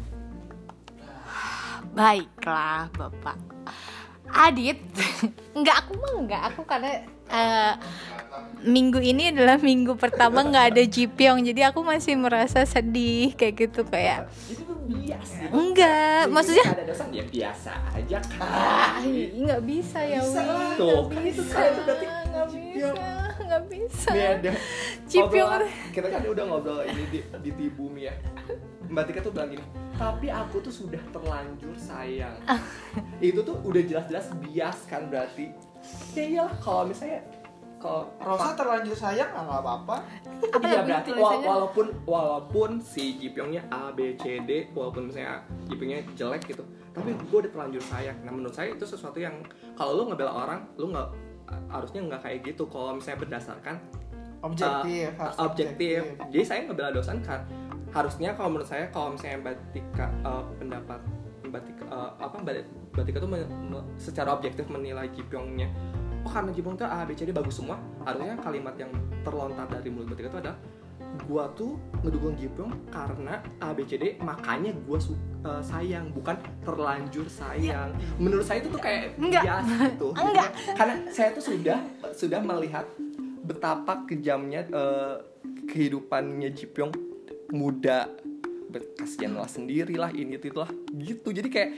[1.94, 3.38] Baiklah, Bapak.
[4.34, 4.82] Adit,
[5.58, 6.42] enggak aku mah enggak.
[6.50, 7.74] Aku karena eh,
[8.64, 13.82] minggu ini adalah minggu pertama nggak ada Jipyong jadi aku masih merasa sedih kayak gitu
[13.84, 15.48] kayak itu biasa.
[15.52, 20.76] Enggak maksudnya ada dosan ya biasa aja kan ah, nggak bisa ya Bisa lah.
[20.76, 22.90] Tuh, nggak kan itu bisa saya tuh berarti nggak bisa
[23.44, 24.10] nggak bisa.
[24.12, 24.52] Nih ada
[25.24, 28.14] obrolan- kita kan udah ngobrol ini di, di, di bumi ya.
[28.84, 32.34] Mbak Tika tuh bilang gini tapi aku tuh sudah terlanjur sayang.
[33.22, 35.54] Itu tuh udah jelas-jelas bias kan berarti.
[36.12, 37.22] Ya iyalah kalau misalnya
[37.84, 39.96] kalau Rosa terlanjur sayang ah, nggak apa-apa.
[40.56, 46.48] Apa iya berarti walaupun walaupun si Jipyongnya A B C D walaupun misalnya Jipyongnya jelek
[46.48, 46.64] gitu
[46.96, 48.16] tapi gue udah terlanjur sayang.
[48.24, 49.44] Nah menurut saya itu sesuatu yang
[49.76, 51.10] kalau lu ngebela orang lu nggak
[51.68, 52.64] harusnya nggak kayak gitu.
[52.72, 53.76] Kalau misalnya berdasarkan
[54.40, 56.00] objektif uh, objektif.
[56.32, 57.44] Jadi saya ngebela dosan kan.
[57.94, 61.00] Harusnya kalau menurut saya kalau misalnya Mbak Tika uh, pendapat
[61.46, 62.54] Mbak Tika uh, apa Mbak,
[62.98, 65.70] Mbak Tika tuh me- me- secara objektif menilai Jipyongnya
[66.24, 67.78] oh karena Jipyong tuh A B C D bagus semua.
[68.08, 68.92] Harusnya kalimat yang
[69.24, 70.58] terlontar dari mulut Tika tuh adalah
[71.30, 76.40] gua tuh ngedukung Jipyong karena A B C D makanya gua su- uh, sayang bukan
[76.66, 77.94] terlanjur sayang.
[78.18, 79.44] Menurut saya itu tuh kayak Enggak.
[79.46, 80.08] bias gitu.
[80.24, 80.50] Enggak.
[80.74, 81.80] karena saya tuh sudah
[82.16, 82.88] sudah melihat
[83.44, 85.16] betapa kejamnya eh,
[85.68, 86.96] kehidupannya Jipyong
[87.52, 88.08] muda.
[88.98, 91.30] Kasihan lah sendiri lah ini itu lah gitu.
[91.30, 91.72] Jadi kayak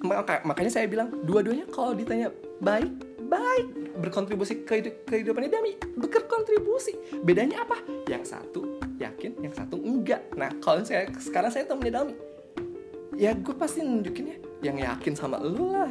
[0.00, 2.28] maka- makanya saya bilang dua-duanya kalau ditanya
[2.58, 2.92] baik
[3.26, 3.66] baik.
[3.96, 6.94] Berkontribusi ke hidup- kehidupannya Dami berkontribusi.
[7.20, 7.80] Bedanya apa?
[8.06, 8.60] Yang satu
[8.96, 10.22] yakin yang satu enggak.
[10.34, 12.14] Nah kalau saya sekarang saya temennya Dami.
[13.16, 15.90] Ya gue pasti nunjukinnya yang yakin sama lu lah.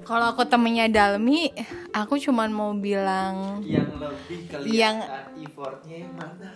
[0.00, 1.52] Kalau aku temennya Dalmi
[1.92, 6.50] aku cuman mau bilang yang lebih Yang- kelihatan effortnya yang mana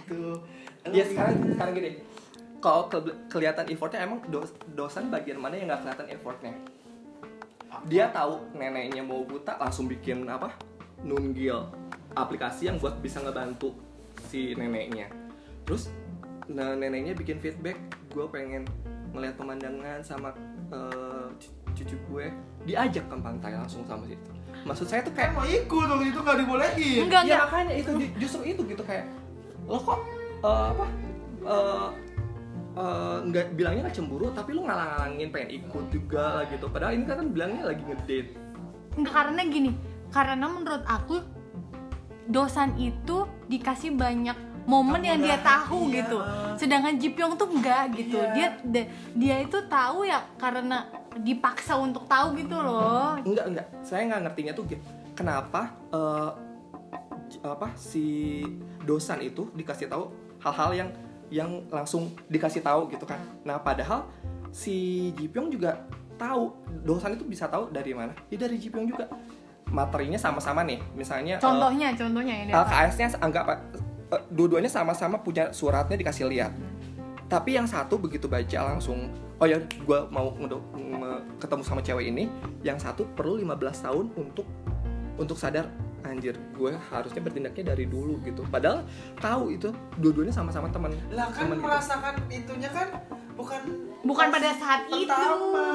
[0.00, 0.40] gitu
[0.86, 1.90] Ya sekarang sekarang gini.
[2.58, 6.52] Kalau ke- kelihatan effortnya emang dos- dosan bagian mana yang nggak kelihatan effortnya?
[7.84, 10.50] Dia tahu neneknya mau buta langsung bikin apa?
[11.00, 11.60] Nunggil
[12.12, 13.76] aplikasi yang buat bisa ngebantu
[14.26, 15.12] si neneknya.
[15.62, 15.92] Terus
[16.46, 17.76] nah, neneknya bikin feedback,
[18.08, 18.64] gue pengen
[19.12, 20.32] ngeliat pemandangan sama
[21.36, 22.26] cu- cucu gue
[22.64, 24.30] diajak ke pantai langsung sama situ.
[24.64, 27.90] Maksud saya tuh kayak mau ikut dong itu nggak dibolehin enggak ya enggak makanya itu
[27.92, 29.06] ju- justru itu gitu kayak
[29.62, 30.00] lo kok
[30.42, 30.86] eh, apa
[31.44, 31.88] eh,
[32.76, 37.04] eh, nggak bilangnya nggak cemburu tapi lu ngalang-ngalangin pengen ikut juga lah gitu padahal ini
[37.08, 38.46] kan bilangnya lagi ngedate
[38.96, 39.70] Enggak karena gini,
[40.08, 41.20] karena menurut aku
[42.32, 44.32] dosan itu dikasih banyak
[44.64, 46.00] momen yang dia tahu iya.
[46.00, 46.18] gitu.
[46.56, 48.16] Sedangkan Jipyong tuh enggak gitu.
[48.16, 48.32] Iya.
[48.32, 50.88] Dia de- dia itu tahu ya karena
[51.20, 53.16] dipaksa untuk tahu gitu loh.
[53.20, 54.84] enggak enggak saya nggak ngertinya tuh gitu
[55.16, 55.72] kenapa
[57.28, 58.04] j- apa si
[58.84, 60.12] dosan itu dikasih tahu
[60.44, 60.90] hal-hal yang
[61.30, 64.06] yang langsung dikasih tahu gitu kan nah padahal
[64.54, 65.84] si Jipyong juga
[66.16, 66.54] tahu
[66.86, 69.10] dosan itu bisa tahu dari mana ya dari Jipyong juga
[69.70, 72.50] materinya sama-sama nih misalnya eh, Contohnya, contohnya ini.
[72.54, 76.54] LKS-nya anggap eh, dua-duanya sama-sama punya suratnya dikasih lihat.
[77.26, 79.10] Tapi yang satu begitu baca langsung,
[79.42, 80.30] oh ya gue mau
[81.42, 82.30] ketemu sama cewek ini,
[82.62, 84.46] yang satu perlu 15 tahun untuk
[85.18, 85.66] untuk sadar
[86.06, 88.46] anjir gue harusnya bertindaknya dari dulu gitu.
[88.46, 88.86] Padahal
[89.18, 90.94] tahu itu dua-duanya sama-sama teman.
[91.12, 91.66] lah kan teman gitu.
[91.66, 92.88] merasakan itunya kan
[93.34, 93.60] bukan
[94.06, 95.10] Bukan pada saat itu.
[95.10, 95.66] pertama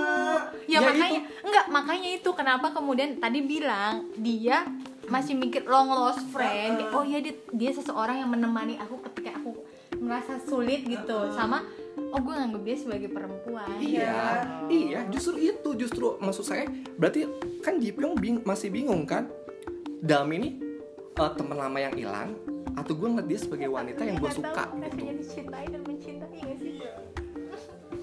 [0.63, 4.63] Ya, Ya, makanya enggak makanya itu kenapa kemudian tadi bilang dia
[5.11, 6.79] masih mikir long lost friend.
[6.95, 9.51] Oh ya dia, dia seseorang yang menemani aku ketika aku
[9.99, 11.67] merasa sulit gitu sama
[12.11, 13.67] oh gue nganggap dia sebagai perempuan.
[13.79, 16.63] Iya, iya, justru itu, justru maksud saya
[16.95, 17.27] berarti
[17.59, 19.27] kan Jipyong bing, masih bingung kan?
[20.01, 20.57] Dalam ini
[21.13, 22.33] eh, teman lama yang hilang
[22.73, 25.03] atau gue ngeliat dia sebagai wanita yang gue suka gitu.
[25.13, 26.81] Dicintai dan mencintai gak sih?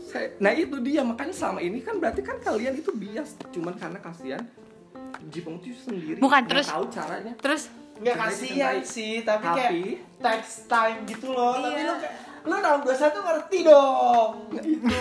[0.04, 3.98] Saya- nah itu dia makanya selama ini kan berarti kan kalian itu bias cuman karena
[3.98, 4.40] kasihan
[5.28, 7.32] Jipyong itu sendiri Bukan, nggak terus- tahu caranya.
[7.36, 7.62] Terus
[7.98, 9.82] nggak kasihan sih tapi, kayak Tapi
[10.18, 11.84] text time gitu loh tapi Iya.
[11.84, 14.98] lu kayak lu tahun 21 ngerti dong gitu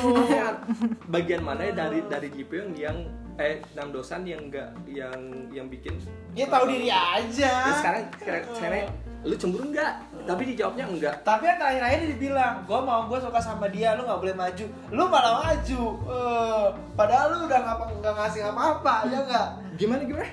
[1.14, 2.98] bagian mana ya dari dari Jipyong yang
[3.38, 5.13] eh enam dosan yang enggak yang
[5.54, 5.93] yang bikin
[6.34, 7.54] ya tahu diri aja.
[7.69, 8.89] Terus sekarang sekarang sekarang,
[9.21, 9.93] lu cemburu enggak?
[10.26, 11.15] Tapi dijawabnya enggak.
[11.21, 14.65] tapi yang terakhir-akhir dia dibilang gue mau gue suka sama dia lu nggak boleh maju.
[14.89, 15.82] Lu malah maju.
[16.10, 19.47] Eh, padahal lu udah nggak nggak ngasih apa-apa ya nggak?
[19.78, 20.30] Gimana gimana?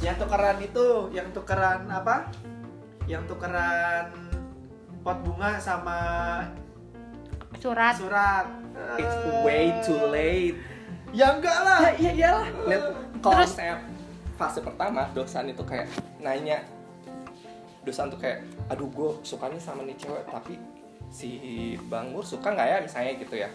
[0.00, 2.32] yang tukeran itu yang tukeran apa?
[3.04, 4.08] Yang tukeran
[5.04, 5.98] pot bunga sama
[7.60, 7.94] surat.
[7.96, 8.46] surat.
[8.96, 10.56] It's way too late.
[11.10, 11.78] Ya enggak lah.
[11.86, 12.46] Ya iya iyalah.
[12.66, 12.82] Net,
[13.20, 13.74] kalau Terus- saya
[14.38, 15.86] fase pertama dosan itu kayak
[16.22, 16.64] nanya.
[17.84, 20.56] Dosan tuh kayak aduh gue sukanya sama nih cewek tapi
[21.10, 21.30] si
[21.90, 22.78] Bang Nur suka nggak ya?
[22.80, 23.48] misalnya gitu ya.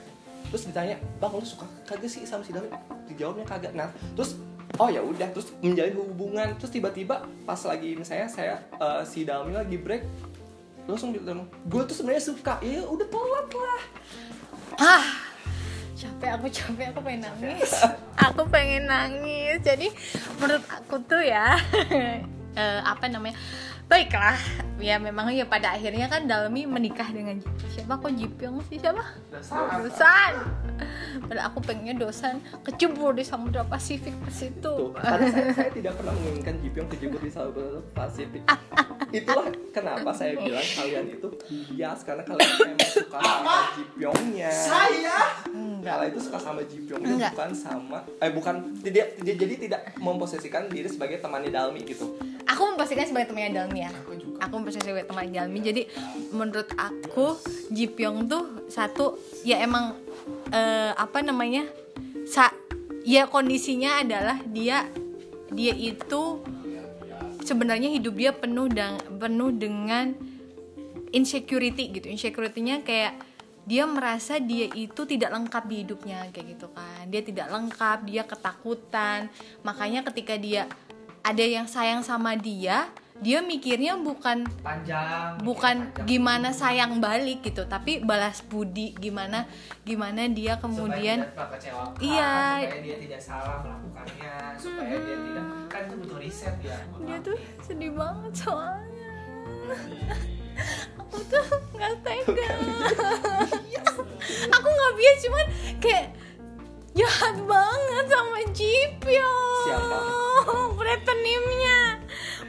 [0.51, 2.69] Terus ditanya bang lu suka kagak sih sama si Dawi
[3.09, 3.73] dijawabnya kagak.
[3.73, 4.37] Nah terus
[4.77, 6.53] oh ya udah terus menjalin hubungan.
[6.61, 10.05] Terus tiba-tiba pas lagi misalnya saya eh, si Dalmi lagi break
[10.85, 12.61] langsung bilang gue tuh sebenarnya suka.
[12.61, 13.81] Ya udah telat lah.
[14.77, 15.24] Ah
[16.05, 17.71] capek aku capek aku pengen nangis.
[18.31, 19.59] Aku pengen nangis.
[19.61, 19.91] Jadi
[20.39, 21.57] menurut aku tuh ya
[22.61, 23.35] eh, apa namanya
[23.85, 24.33] baiklah
[24.75, 27.37] ya memang ya pada akhirnya kan Dalmi menikah dengan
[27.69, 27.95] siapa?
[27.95, 28.75] Kok Jipyong sih?
[28.75, 28.99] Siapa?
[29.31, 30.33] Dosan.
[31.21, 35.95] Padahal aku pengennya Dosan kecebur di Samudra Pasifik pas itu Tuh, karena saya, saya tidak
[35.95, 38.43] pernah menginginkan Jipyong kejebur di Samudra Pasifik.
[39.09, 41.27] Itulah kenapa saya bilang kalian itu
[41.71, 44.49] bias karena kalian memang suka sama Jipyongnya.
[44.51, 45.17] Saya?
[45.79, 47.31] Kalian itu suka sama Jipyongnya Enggak.
[47.31, 52.17] bukan sama eh bukan tidak tidak- jadi tidak memposisikan diri sebagai temannya Dalmi gitu.
[52.45, 53.91] aku memposisikan sebagai temannya Dalmi ya.
[54.39, 55.83] aku memposisikan sebagai temannya Dalmi jadi
[56.31, 57.35] menurut aku
[57.75, 59.99] Jipyong tuh satu ya emang
[60.49, 61.67] eh, apa namanya
[62.25, 62.49] sa
[63.03, 64.87] ya kondisinya adalah dia
[65.53, 66.41] dia itu
[67.45, 70.17] sebenarnya hidup dia penuh dan penuh dengan
[71.13, 72.09] insecurity gitu.
[72.09, 73.21] Insecurity-nya kayak
[73.65, 77.05] dia merasa dia itu tidak lengkap di hidupnya kayak gitu kan.
[77.07, 79.29] Dia tidak lengkap dia ketakutan.
[79.61, 80.65] Makanya ketika dia
[81.21, 82.89] ada yang sayang sama dia
[83.23, 85.39] dia mikirnya bukan panjang.
[85.39, 89.47] bukan gimana sayang balik gitu tapi balas budi gimana
[89.87, 92.59] gimana dia kemudian kecewakan, Iya.
[92.67, 96.75] supaya dia tidak salah melakukannya, supaya dia tidak kan itu butuh riset ya.
[97.07, 99.11] dia tuh sedih banget soalnya
[100.99, 102.47] aku tuh nggak tega
[104.59, 105.45] aku nggak biasa cuman
[105.79, 106.07] kayak
[106.95, 109.97] jahat banget sama Jipyong Siapa?
[110.79, 111.79] Pretenimnya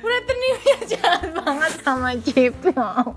[0.03, 3.15] Pretenimnya jahat banget sama Jipyong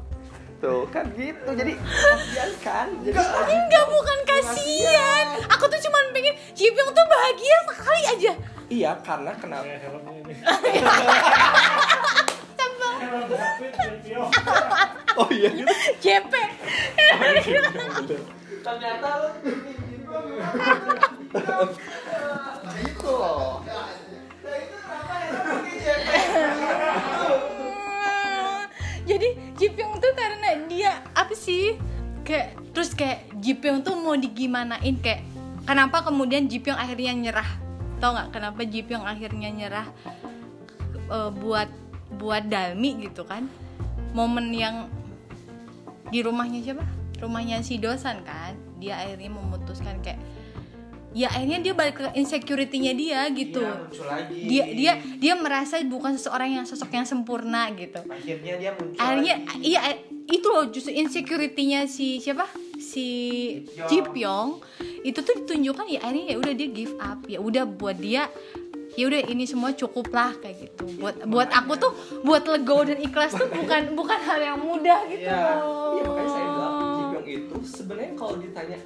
[0.59, 1.49] Tuh kan gitu.
[1.55, 2.87] Jadi kasihan kan?
[2.99, 3.15] Jadi
[3.47, 8.33] Enggak bukan kasihan Aku tuh cuman pengen Jipyong tuh bahagia sekali aja
[8.69, 9.65] iya karena kenapa?
[15.17, 15.73] Oh iya gitu.
[15.99, 16.33] JP
[18.61, 19.29] Ternyata lu
[22.79, 23.61] Gitu loh.
[29.09, 31.75] Jadi Jipyong tuh karena dia apa sih?
[32.23, 35.25] Kayak terus kayak Jipyong tuh mau digimanain kayak
[35.65, 37.49] kenapa kemudian Jipyong akhirnya nyerah?
[37.97, 39.87] Tau nggak kenapa Jipyong akhirnya nyerah
[41.09, 41.69] eh, buat
[42.21, 43.49] buat Dalmi gitu kan?
[44.13, 44.89] Momen yang
[46.09, 46.85] di rumahnya siapa?
[47.19, 48.55] Rumahnya si Dosan kan?
[48.79, 50.21] Dia akhirnya memutuskan kayak
[51.11, 54.37] ya akhirnya dia balik ke insecurity-nya dia gitu Iya, muncul lagi.
[54.43, 58.93] dia dia dia merasa bukan seseorang yang sosok yang sempurna gitu akhirnya dia muncul.
[58.95, 59.57] akhirnya lagi.
[59.65, 59.81] iya
[60.25, 62.45] itu loh justru insecurity-nya si siapa
[62.75, 63.07] si
[63.65, 63.89] Jipyong.
[63.89, 64.49] Jipyong
[65.01, 68.29] itu tuh ditunjukkan ya akhirnya ya udah dia give up ya udah buat dia
[68.91, 71.91] ya udah ini semua cukup lah kayak gitu buat buat aku tuh
[72.21, 75.57] buat lego dan ikhlas tuh bukan bukan hal yang mudah gitu Iya.
[75.57, 78.77] loh Iya makanya saya bilang Jipyong itu sebenarnya kalau ditanya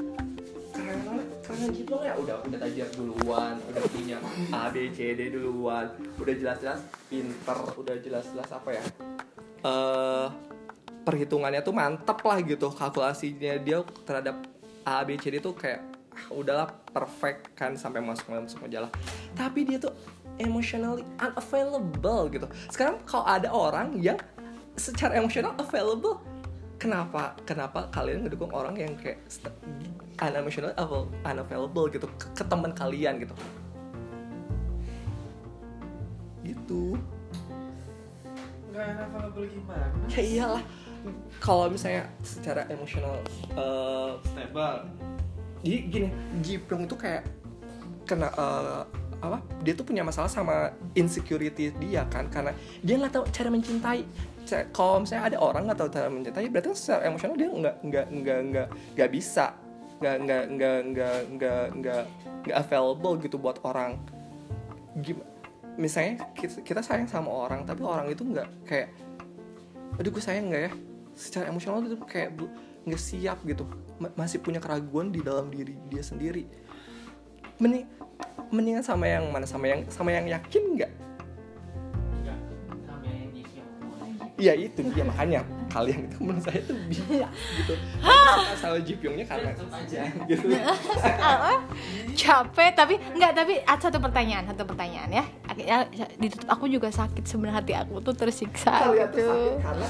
[1.53, 4.17] karena Jipyong ya udah udah tajir duluan, udah punya
[4.49, 5.85] A B C D duluan,
[6.17, 8.83] udah jelas-jelas pinter, udah jelas-jelas apa ya?
[9.63, 10.27] eh
[11.05, 14.41] perhitungannya tuh mantep lah gitu kalkulasinya dia terhadap
[14.83, 15.79] A B C D tuh kayak
[16.11, 18.89] ah, udahlah perfect kan sampai masuk masuk majalah.
[19.37, 19.93] Tapi dia tuh
[20.41, 22.47] emotionally unavailable gitu.
[22.73, 24.17] Sekarang kalau ada orang yang
[24.73, 26.17] secara emosional available
[26.83, 29.23] kenapa kenapa kalian ngedukung orang yang kayak
[30.19, 33.31] unemotional avail- unavailable gitu ke, ke teman kalian gitu
[36.43, 36.99] gitu
[38.75, 39.95] nggak enak available gimana?
[40.11, 40.63] ya iyalah
[41.39, 43.15] kalau misalnya secara emosional
[43.55, 44.83] eh, Stable.
[45.63, 46.07] jadi gini
[46.43, 47.23] Jipyong itu kayak
[48.03, 48.83] kena eh,
[49.23, 52.51] apa dia tuh punya masalah sama insecurity dia kan karena
[52.83, 54.03] dia nggak tahu cara mencintai
[54.75, 58.39] kalau misalnya ada orang nggak tahu cara mencintai berarti secara emosional dia nggak nggak nggak
[58.51, 58.67] nggak
[58.99, 59.45] nggak bisa
[60.03, 62.03] nggak nggak nggak nggak nggak nggak
[62.43, 63.95] nggak available gitu buat orang.
[64.99, 65.25] Gim-
[65.79, 68.93] misalnya kita, sayang sama orang tapi orang itu nggak kayak
[69.97, 70.71] aduh gue sayang nggak ya?
[71.15, 72.35] Secara emosional itu kayak
[72.83, 73.63] nggak siap gitu.
[74.01, 76.43] Ma- masih punya keraguan di dalam diri dia sendiri.
[77.63, 77.87] Mending
[78.51, 79.47] mendingan sama yang mana?
[79.47, 80.91] Sama yang sama yang yakin nggak
[84.43, 85.03] Iya itu dia.
[85.07, 85.39] Makanya
[85.71, 87.27] kalian itu menurut saya tuh bisa
[87.63, 87.73] gitu.
[88.03, 89.49] Suka sama Jipyongnya karena
[90.29, 90.45] gitu.
[91.23, 91.63] Ah,
[92.11, 95.25] capek tapi nggak tapi ada satu pertanyaan satu pertanyaan ya.
[95.47, 95.87] Akhirnya
[96.19, 96.47] ditutup.
[96.51, 99.31] Aku juga sakit sebenarnya hati aku tuh tersiksa kalian tuh gitu.
[99.31, 99.87] sakit karena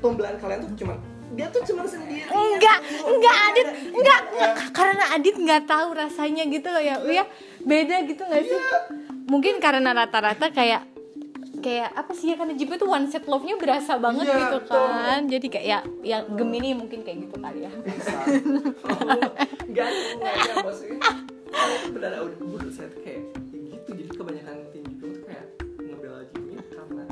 [0.00, 0.94] pembelahan kalian tuh cuma
[1.34, 2.24] dia tuh cuma sendiri.
[2.30, 3.66] Enggak enggak Adit.
[3.90, 7.24] enggak, enggak karena Adit nggak tahu rasanya gitu loh ya ya.
[7.60, 8.60] Beda gitu nggak sih?
[9.28, 10.93] Mungkin karena rata-rata kayak
[11.64, 14.84] kayak apa sih ya karena Jipyo tuh one set love-nya berasa banget Iya, gitu betul.
[14.84, 18.16] kan jadi kayak ya ya Gemini mungkin kayak gitu kali ya bisa
[19.64, 21.00] Enggak, enggak ada maksudnya.
[21.54, 23.90] Tuh benar udah saya tuh kayak gitu.
[23.96, 25.46] Jadi kebanyakan tim tuh kayak
[25.80, 27.04] ngebela Jimmy karena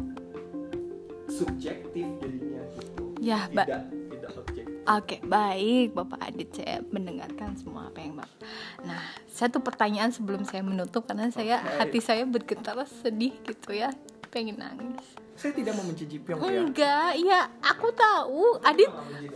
[1.27, 3.03] subjektif jadinya gitu.
[3.23, 4.67] Ya, tidak tidak objektif.
[4.83, 8.39] Oke, baik Bapak Adit saya mendengarkan semua apa yang Bapak.
[8.83, 11.75] Nah, satu pertanyaan sebelum saya menutup karena saya Oke.
[11.79, 13.95] hati saya bergetar sedih gitu ya,
[14.33, 15.05] pengen nangis.
[15.37, 16.61] Saya tidak membenci Jipyong ya.
[16.65, 18.89] Enggak, ya aku tahu Adit,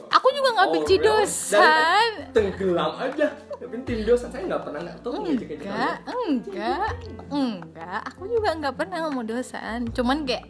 [0.09, 2.11] aku juga nggak Oh, benci dosan.
[2.32, 3.26] Tenggelam aja.
[3.57, 6.90] Tapi tim dosan saya nggak pernah nggak tahu Enggak, enggak,
[7.28, 8.01] enggak.
[8.12, 9.88] Aku juga nggak pernah ngomong dosan.
[9.92, 10.49] Cuman kayak,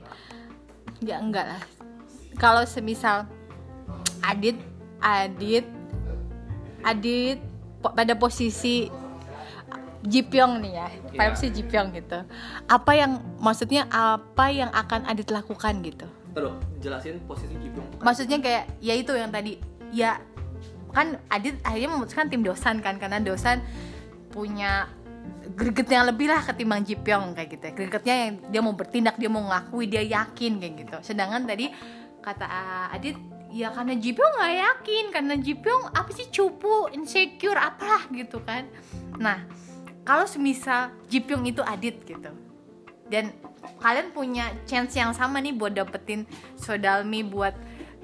[1.03, 1.63] ya enggak lah.
[2.39, 3.27] Kalau semisal
[4.23, 4.59] Adit,
[5.03, 5.67] Adit,
[6.83, 7.39] Adit
[7.83, 8.91] pada posisi
[10.07, 11.31] Jipyong nih ya, Iya.
[11.35, 12.19] posisi Jipyong gitu.
[12.67, 16.07] Apa yang maksudnya apa yang akan Adit lakukan gitu?
[16.33, 17.99] Terus jelasin posisi Jipyong.
[17.99, 18.05] kan.
[18.07, 19.59] Maksudnya kayak ya itu yang tadi
[19.91, 20.23] ya
[20.91, 23.61] kan Adit akhirnya memutuskan tim dosan kan karena dosan
[24.31, 24.89] punya
[25.53, 27.65] greget yang lebih lah ketimbang Jipyong kayak gitu.
[27.65, 27.73] ya.
[27.73, 30.97] Gregetnya yang dia mau bertindak, dia mau ngakui, dia yakin kayak gitu.
[31.03, 31.71] Sedangkan tadi
[32.21, 33.15] kata ah, Adit
[33.49, 38.67] ya karena Jipyong nggak yakin karena Jipyong apa sih cupu, insecure apalah gitu kan.
[39.17, 39.47] Nah,
[40.07, 42.31] kalau semisal Jipyong itu Adit gitu
[43.11, 43.35] dan
[43.83, 47.53] kalian punya chance yang sama nih buat dapetin Sodalmi buat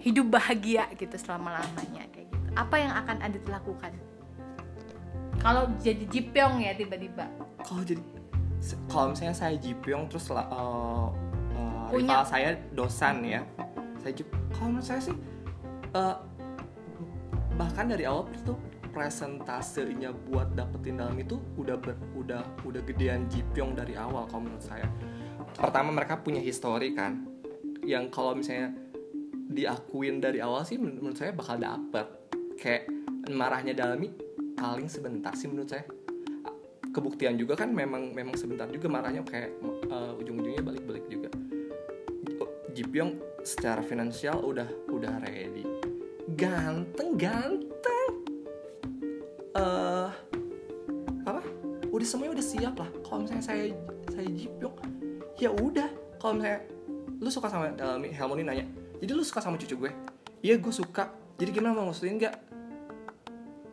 [0.03, 2.47] hidup bahagia gitu selama lamanya kayak gitu.
[2.59, 3.95] Apa yang akan Adit lakukan?
[5.39, 7.31] Kalau jadi Jipyong ya tiba-tiba.
[7.63, 8.03] Kalau jadi
[8.91, 11.07] kalau misalnya saya Jipyong terus eh, eh,
[11.91, 13.43] Punya- rival saya dosan ya
[14.03, 15.17] saya Jip kalau menurut saya sih
[15.95, 16.17] eh,
[17.59, 18.59] bahkan dari awal tuh
[18.93, 24.63] presentasenya buat dapetin dalam itu udah ber, udah udah gedean Jipyong dari awal kalau menurut
[24.63, 24.87] saya.
[25.57, 27.25] Pertama mereka punya histori kan
[27.83, 28.77] yang kalau misalnya
[29.53, 32.07] diakuin dari awal sih men- menurut saya bakal dapet.
[32.61, 32.93] Kayak
[33.33, 34.13] marahnya Dalmi
[34.55, 35.89] paling sebentar sih menurut saya.
[36.93, 39.57] Kebuktian juga kan memang memang sebentar juga marahnya kayak
[39.89, 41.33] uh, ujung-ujungnya balik-balik juga.
[42.73, 45.65] Jipyong secara finansial udah udah ready.
[46.37, 48.22] Ganteng ganteng
[49.57, 50.09] eh
[51.29, 51.43] apa?
[51.93, 52.89] Udah semuanya udah siap lah.
[53.05, 53.65] Kalau misalnya saya
[54.09, 54.77] saya Jipyong
[55.37, 55.89] ya udah.
[56.21, 56.61] Kalau misalnya
[57.23, 58.67] lu suka sama uh, Helmoni nanya
[59.03, 59.91] jadi lu suka sama cucu gue?
[60.47, 61.11] Iya gue suka.
[61.39, 62.37] Jadi gimana mau ngusulin nggak?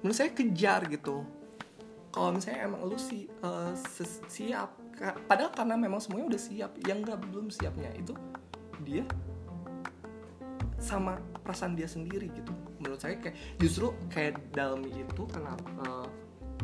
[0.02, 1.22] Menurut saya kejar gitu.
[2.10, 3.30] Kalau misalnya emang lu si
[3.94, 4.74] ses- siap
[5.30, 8.12] padahal karena memang semuanya udah siap yang nggak belum siapnya itu
[8.84, 9.08] dia
[10.80, 12.56] sama perasaan dia sendiri gitu.
[12.80, 15.54] Menurut saya kayak justru kayak Dalmi itu karena
[15.84, 16.08] eh,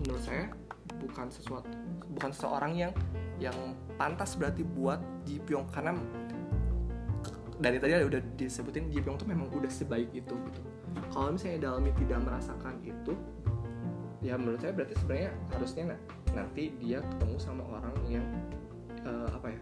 [0.04, 0.50] menurut saya
[0.96, 1.68] bukan sesuatu
[2.16, 2.94] bukan seseorang yang
[3.38, 3.56] yang
[4.00, 5.92] pantas berarti buat Jipyong karena
[7.60, 10.62] dari tadi udah disebutin Jipyong tuh memang udah sebaik itu gitu.
[11.12, 13.14] Kalau misalnya Dalmi tidak merasakan itu
[14.26, 16.04] ya menurut saya berarti sebenarnya harusnya na-
[16.34, 18.26] nanti dia ketemu sama orang yang
[19.06, 19.60] eh, apa ya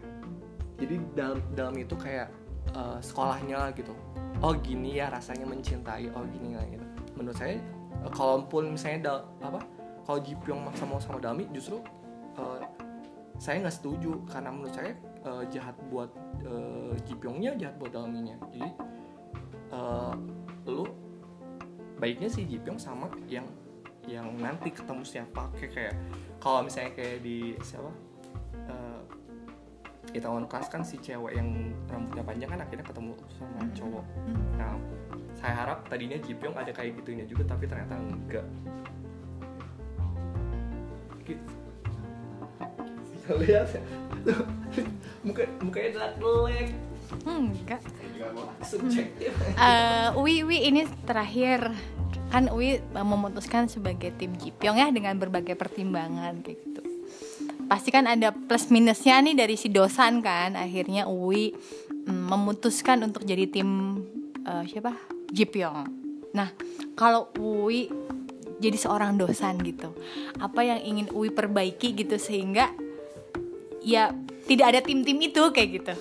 [0.80, 2.32] jadi dalam dalam itu kayak
[2.72, 3.92] eh, sekolahnya lah gitu
[4.44, 6.12] oh gini ya rasanya mencintai.
[6.12, 6.84] Oh gini lah gitu.
[7.16, 7.56] Menurut saya
[8.04, 9.60] eh, kalaupun misalnya dal, apa
[10.04, 11.80] kalau Jipyong maksa mau sama Dalmi justru
[12.36, 12.60] eh,
[13.40, 14.20] saya nggak setuju.
[14.28, 14.92] Karena menurut saya
[15.24, 16.12] eh, jahat buat
[16.44, 18.68] eh, Jipyongnya jahat buat Dalminya jadi
[19.72, 20.14] eh,
[20.68, 20.84] lu
[21.96, 23.48] baiknya sih Jipyong sama yang
[24.04, 25.48] yang nanti ketemu siapa.
[25.56, 25.94] Kayak kayak
[26.36, 27.88] kalau misalnya kayak di siapa
[30.14, 34.04] Itaewon Class kan si cewek yang rambutnya panjang kan akhirnya ketemu sama cowok.
[34.54, 34.78] Nah
[35.34, 38.46] saya harap tadinya Jipyong ada kayak gitunya juga tapi ternyata enggak.
[41.26, 41.52] Gitu.
[43.12, 43.68] Bisa lihat?
[43.74, 43.82] Ya
[45.26, 46.70] muka mukanya delak-delek
[47.26, 47.82] enggak.
[48.64, 49.30] Subjektif.
[49.58, 51.74] Eh, Uwi, Uwi ini terakhir.
[52.32, 56.73] Kan Uwi memutuskan sebagai tim Jipyong ya dengan berbagai pertimbangan kayak gitu.
[57.64, 60.54] Pasti kan ada plus minusnya nih dari si dosan kan.
[60.54, 61.54] Akhirnya Uwi
[62.06, 64.00] mm, memutuskan untuk jadi tim
[64.44, 64.94] eh, siapa?
[65.34, 65.88] Jipyong.
[66.34, 66.50] Nah,
[66.94, 67.90] kalau Uwi
[68.62, 69.90] jadi seorang dosan gitu,
[70.38, 72.70] apa yang ingin Uwi perbaiki gitu sehingga
[73.82, 74.14] ya
[74.46, 75.94] tidak ada tim-tim itu kayak gitu.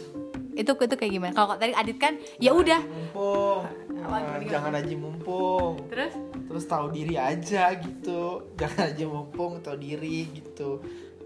[0.54, 1.34] Itu itu kayak gimana?
[1.34, 6.12] Kalau tadi Adit kan ya udah mumpung Nah, jangan aja mumpung terus
[6.52, 10.84] terus tahu diri aja gitu jangan aja mumpung tahu diri gitu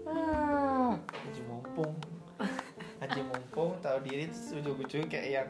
[0.08, 1.94] ah aja mumpung.
[2.98, 5.48] Aja mumpung tahu diri terus ujung-ujung kayak yang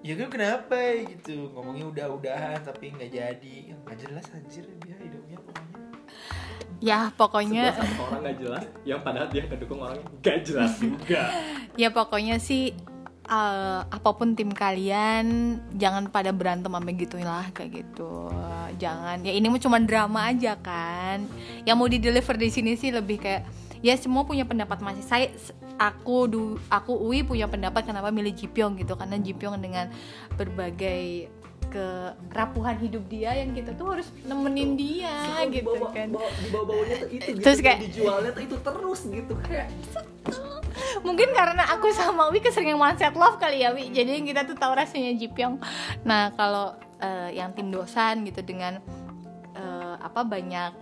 [0.00, 0.76] ya gue kenapa?
[1.06, 1.52] Gitu.
[1.54, 3.56] Ngomongnya udah-udahan tapi nggak jadi.
[3.86, 5.78] Nggak jelas anjir dia hidupnya pokoknya.
[6.80, 7.64] Ya pokoknya
[8.00, 8.64] orang nggak jelas.
[8.88, 11.22] Yang padahal dia ngedukung orang nggak jelas juga.
[11.78, 12.74] Ya pokoknya sih
[13.30, 18.28] eh, apa pun tim kalian jangan pada berantem sampai gituin lah kayak gitu.
[18.76, 21.24] Jangan ya ini mah cuma drama aja kan.
[21.62, 23.46] Yang mau di deliver di sini sih lebih kayak
[23.80, 25.26] ya semua punya pendapat masih saya
[25.80, 28.92] aku du, aku Uwi punya pendapat kenapa milih Jipyong gitu.
[28.98, 29.88] Karena Jipyong dengan
[30.36, 31.32] berbagai
[31.70, 35.14] kerapuhan hidup dia yang kita tuh harus nemenin dia
[35.48, 36.10] gitu kan.
[36.10, 39.68] di bawah bawahnya tuh itu gitu, Terus kayak- dijualnya tuh itu terus gitu kayak
[41.06, 43.88] mungkin karena aku sama Wi keseringan mindset love kali ya Wi.
[43.88, 45.56] Jadi kita tuh tahu rasanya Jipyong
[46.02, 48.82] nah kalau eh, yang tim dosan gitu dengan
[49.54, 50.72] eh, apa banyak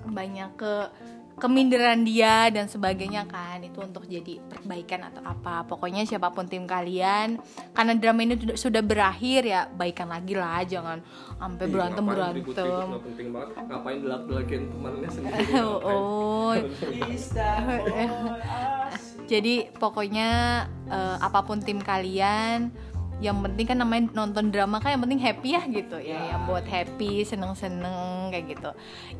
[0.00, 0.74] banyak ke
[1.40, 3.64] keminderan dia dan sebagainya kan.
[3.64, 5.64] Itu untuk jadi perbaikan atau apa.
[5.64, 7.40] Pokoknya siapa pun tim kalian
[7.72, 11.00] karena drama ini sudah- sudah berakhir ya baikan lagi lah jangan
[11.40, 12.68] sampai berantem berantem.
[12.68, 13.48] nggak penting banget.
[13.56, 16.52] Ngapain belak belakin temannya sendiri oh
[19.30, 20.30] jadi pokoknya
[20.90, 22.74] eh, apa pun tim kalian
[23.20, 25.96] yang penting kan namanya nonton drama kan yang penting happy ya gitu.
[26.00, 28.70] Ya, yang buat happy seneng seneng kayak gitu.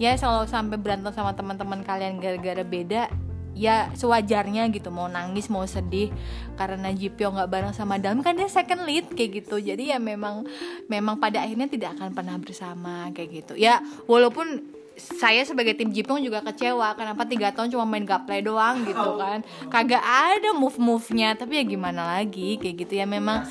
[0.01, 3.13] Ya kalau sampai berantem sama teman-teman kalian gara-gara beda
[3.53, 4.89] ya sewajarnya gitu.
[4.89, 6.09] Mau nangis mau sedih
[6.57, 9.61] karena Jipyo nggak bareng sama Dam kan dia second lead kayak gitu.
[9.61, 10.49] Jadi ya memang
[10.89, 13.55] memang pada akhirnya tidak akan pernah bersama kayak gitu.
[13.61, 16.93] Ya walaupun saya sebagai tim Jipyong juga kecewa.
[16.97, 19.41] Kenapa tiga tahun cuma main gameplay doang gitu kan?
[19.73, 22.61] Kagak ada move move nya tapi ya gimana lagi?
[22.61, 23.45] Kayak gitu ya memang.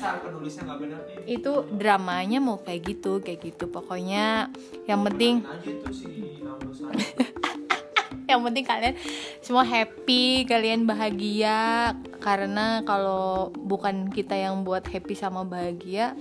[1.26, 3.70] Itu dramanya mau kayak gitu kayak gitu.
[3.70, 4.50] Pokoknya
[4.86, 5.42] yang penting
[8.32, 8.94] yang penting kalian
[9.42, 11.92] semua happy kalian bahagia.
[12.20, 16.12] Karena kalau bukan kita yang buat happy sama bahagia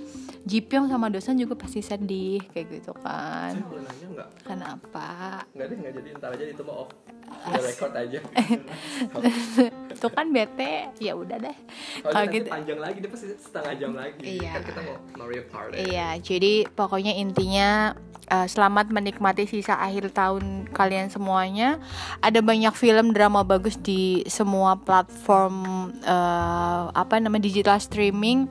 [0.48, 3.54] Jipyong sama dosen juga pasti sedih kayak gitu kan.
[3.54, 4.30] Saya boleh nanya nggak?
[4.48, 5.10] Kenapa?
[5.54, 6.10] Nggak deh nggak jadi.
[6.18, 6.92] Ntar aja itu mau off.
[7.70, 8.20] Record aja
[10.00, 11.58] itu kan bete ya udah deh
[12.00, 14.52] kalau nanti gitu panjang lagi dia pasti setengah jam lagi Iya.
[14.56, 15.80] kan kita mau Mario Kart ya.
[15.84, 17.92] Iya, jadi pokoknya intinya
[18.30, 21.82] eh, selamat menikmati sisa akhir tahun kalian semuanya.
[22.22, 25.56] Ada banyak film drama bagus di semua platform
[26.00, 28.48] eh, apa namanya digital streaming.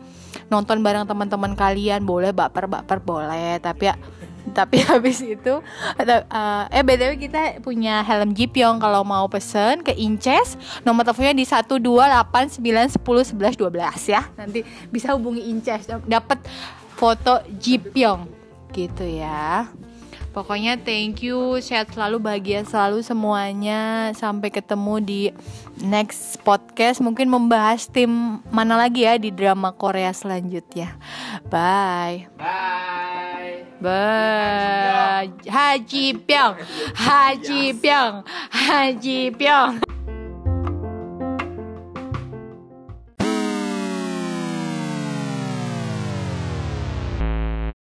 [0.52, 3.96] Nonton bareng teman-teman kalian boleh baper-baper boleh, tapi ya
[4.58, 5.62] tapi habis itu
[5.96, 11.34] ada, eh, eh btw kita punya helm Jipyong kalau mau pesen ke Inces nomor teleponnya
[11.36, 14.22] di 12891011112 ya.
[14.36, 16.38] Nanti bisa hubungi Inces dapat
[16.98, 18.26] foto Jipyong
[18.74, 19.68] gitu ya
[20.38, 25.22] pokoknya thank you sehat selalu bahagia selalu semuanya sampai ketemu di
[25.82, 30.94] next podcast mungkin membahas tim mana lagi ya di drama Korea selanjutnya
[31.50, 33.66] bye Bye.
[33.78, 35.30] Bye.
[35.46, 36.54] Haji Pyong.
[36.98, 38.26] Haji Pyong.
[38.50, 39.97] Haji Pyong.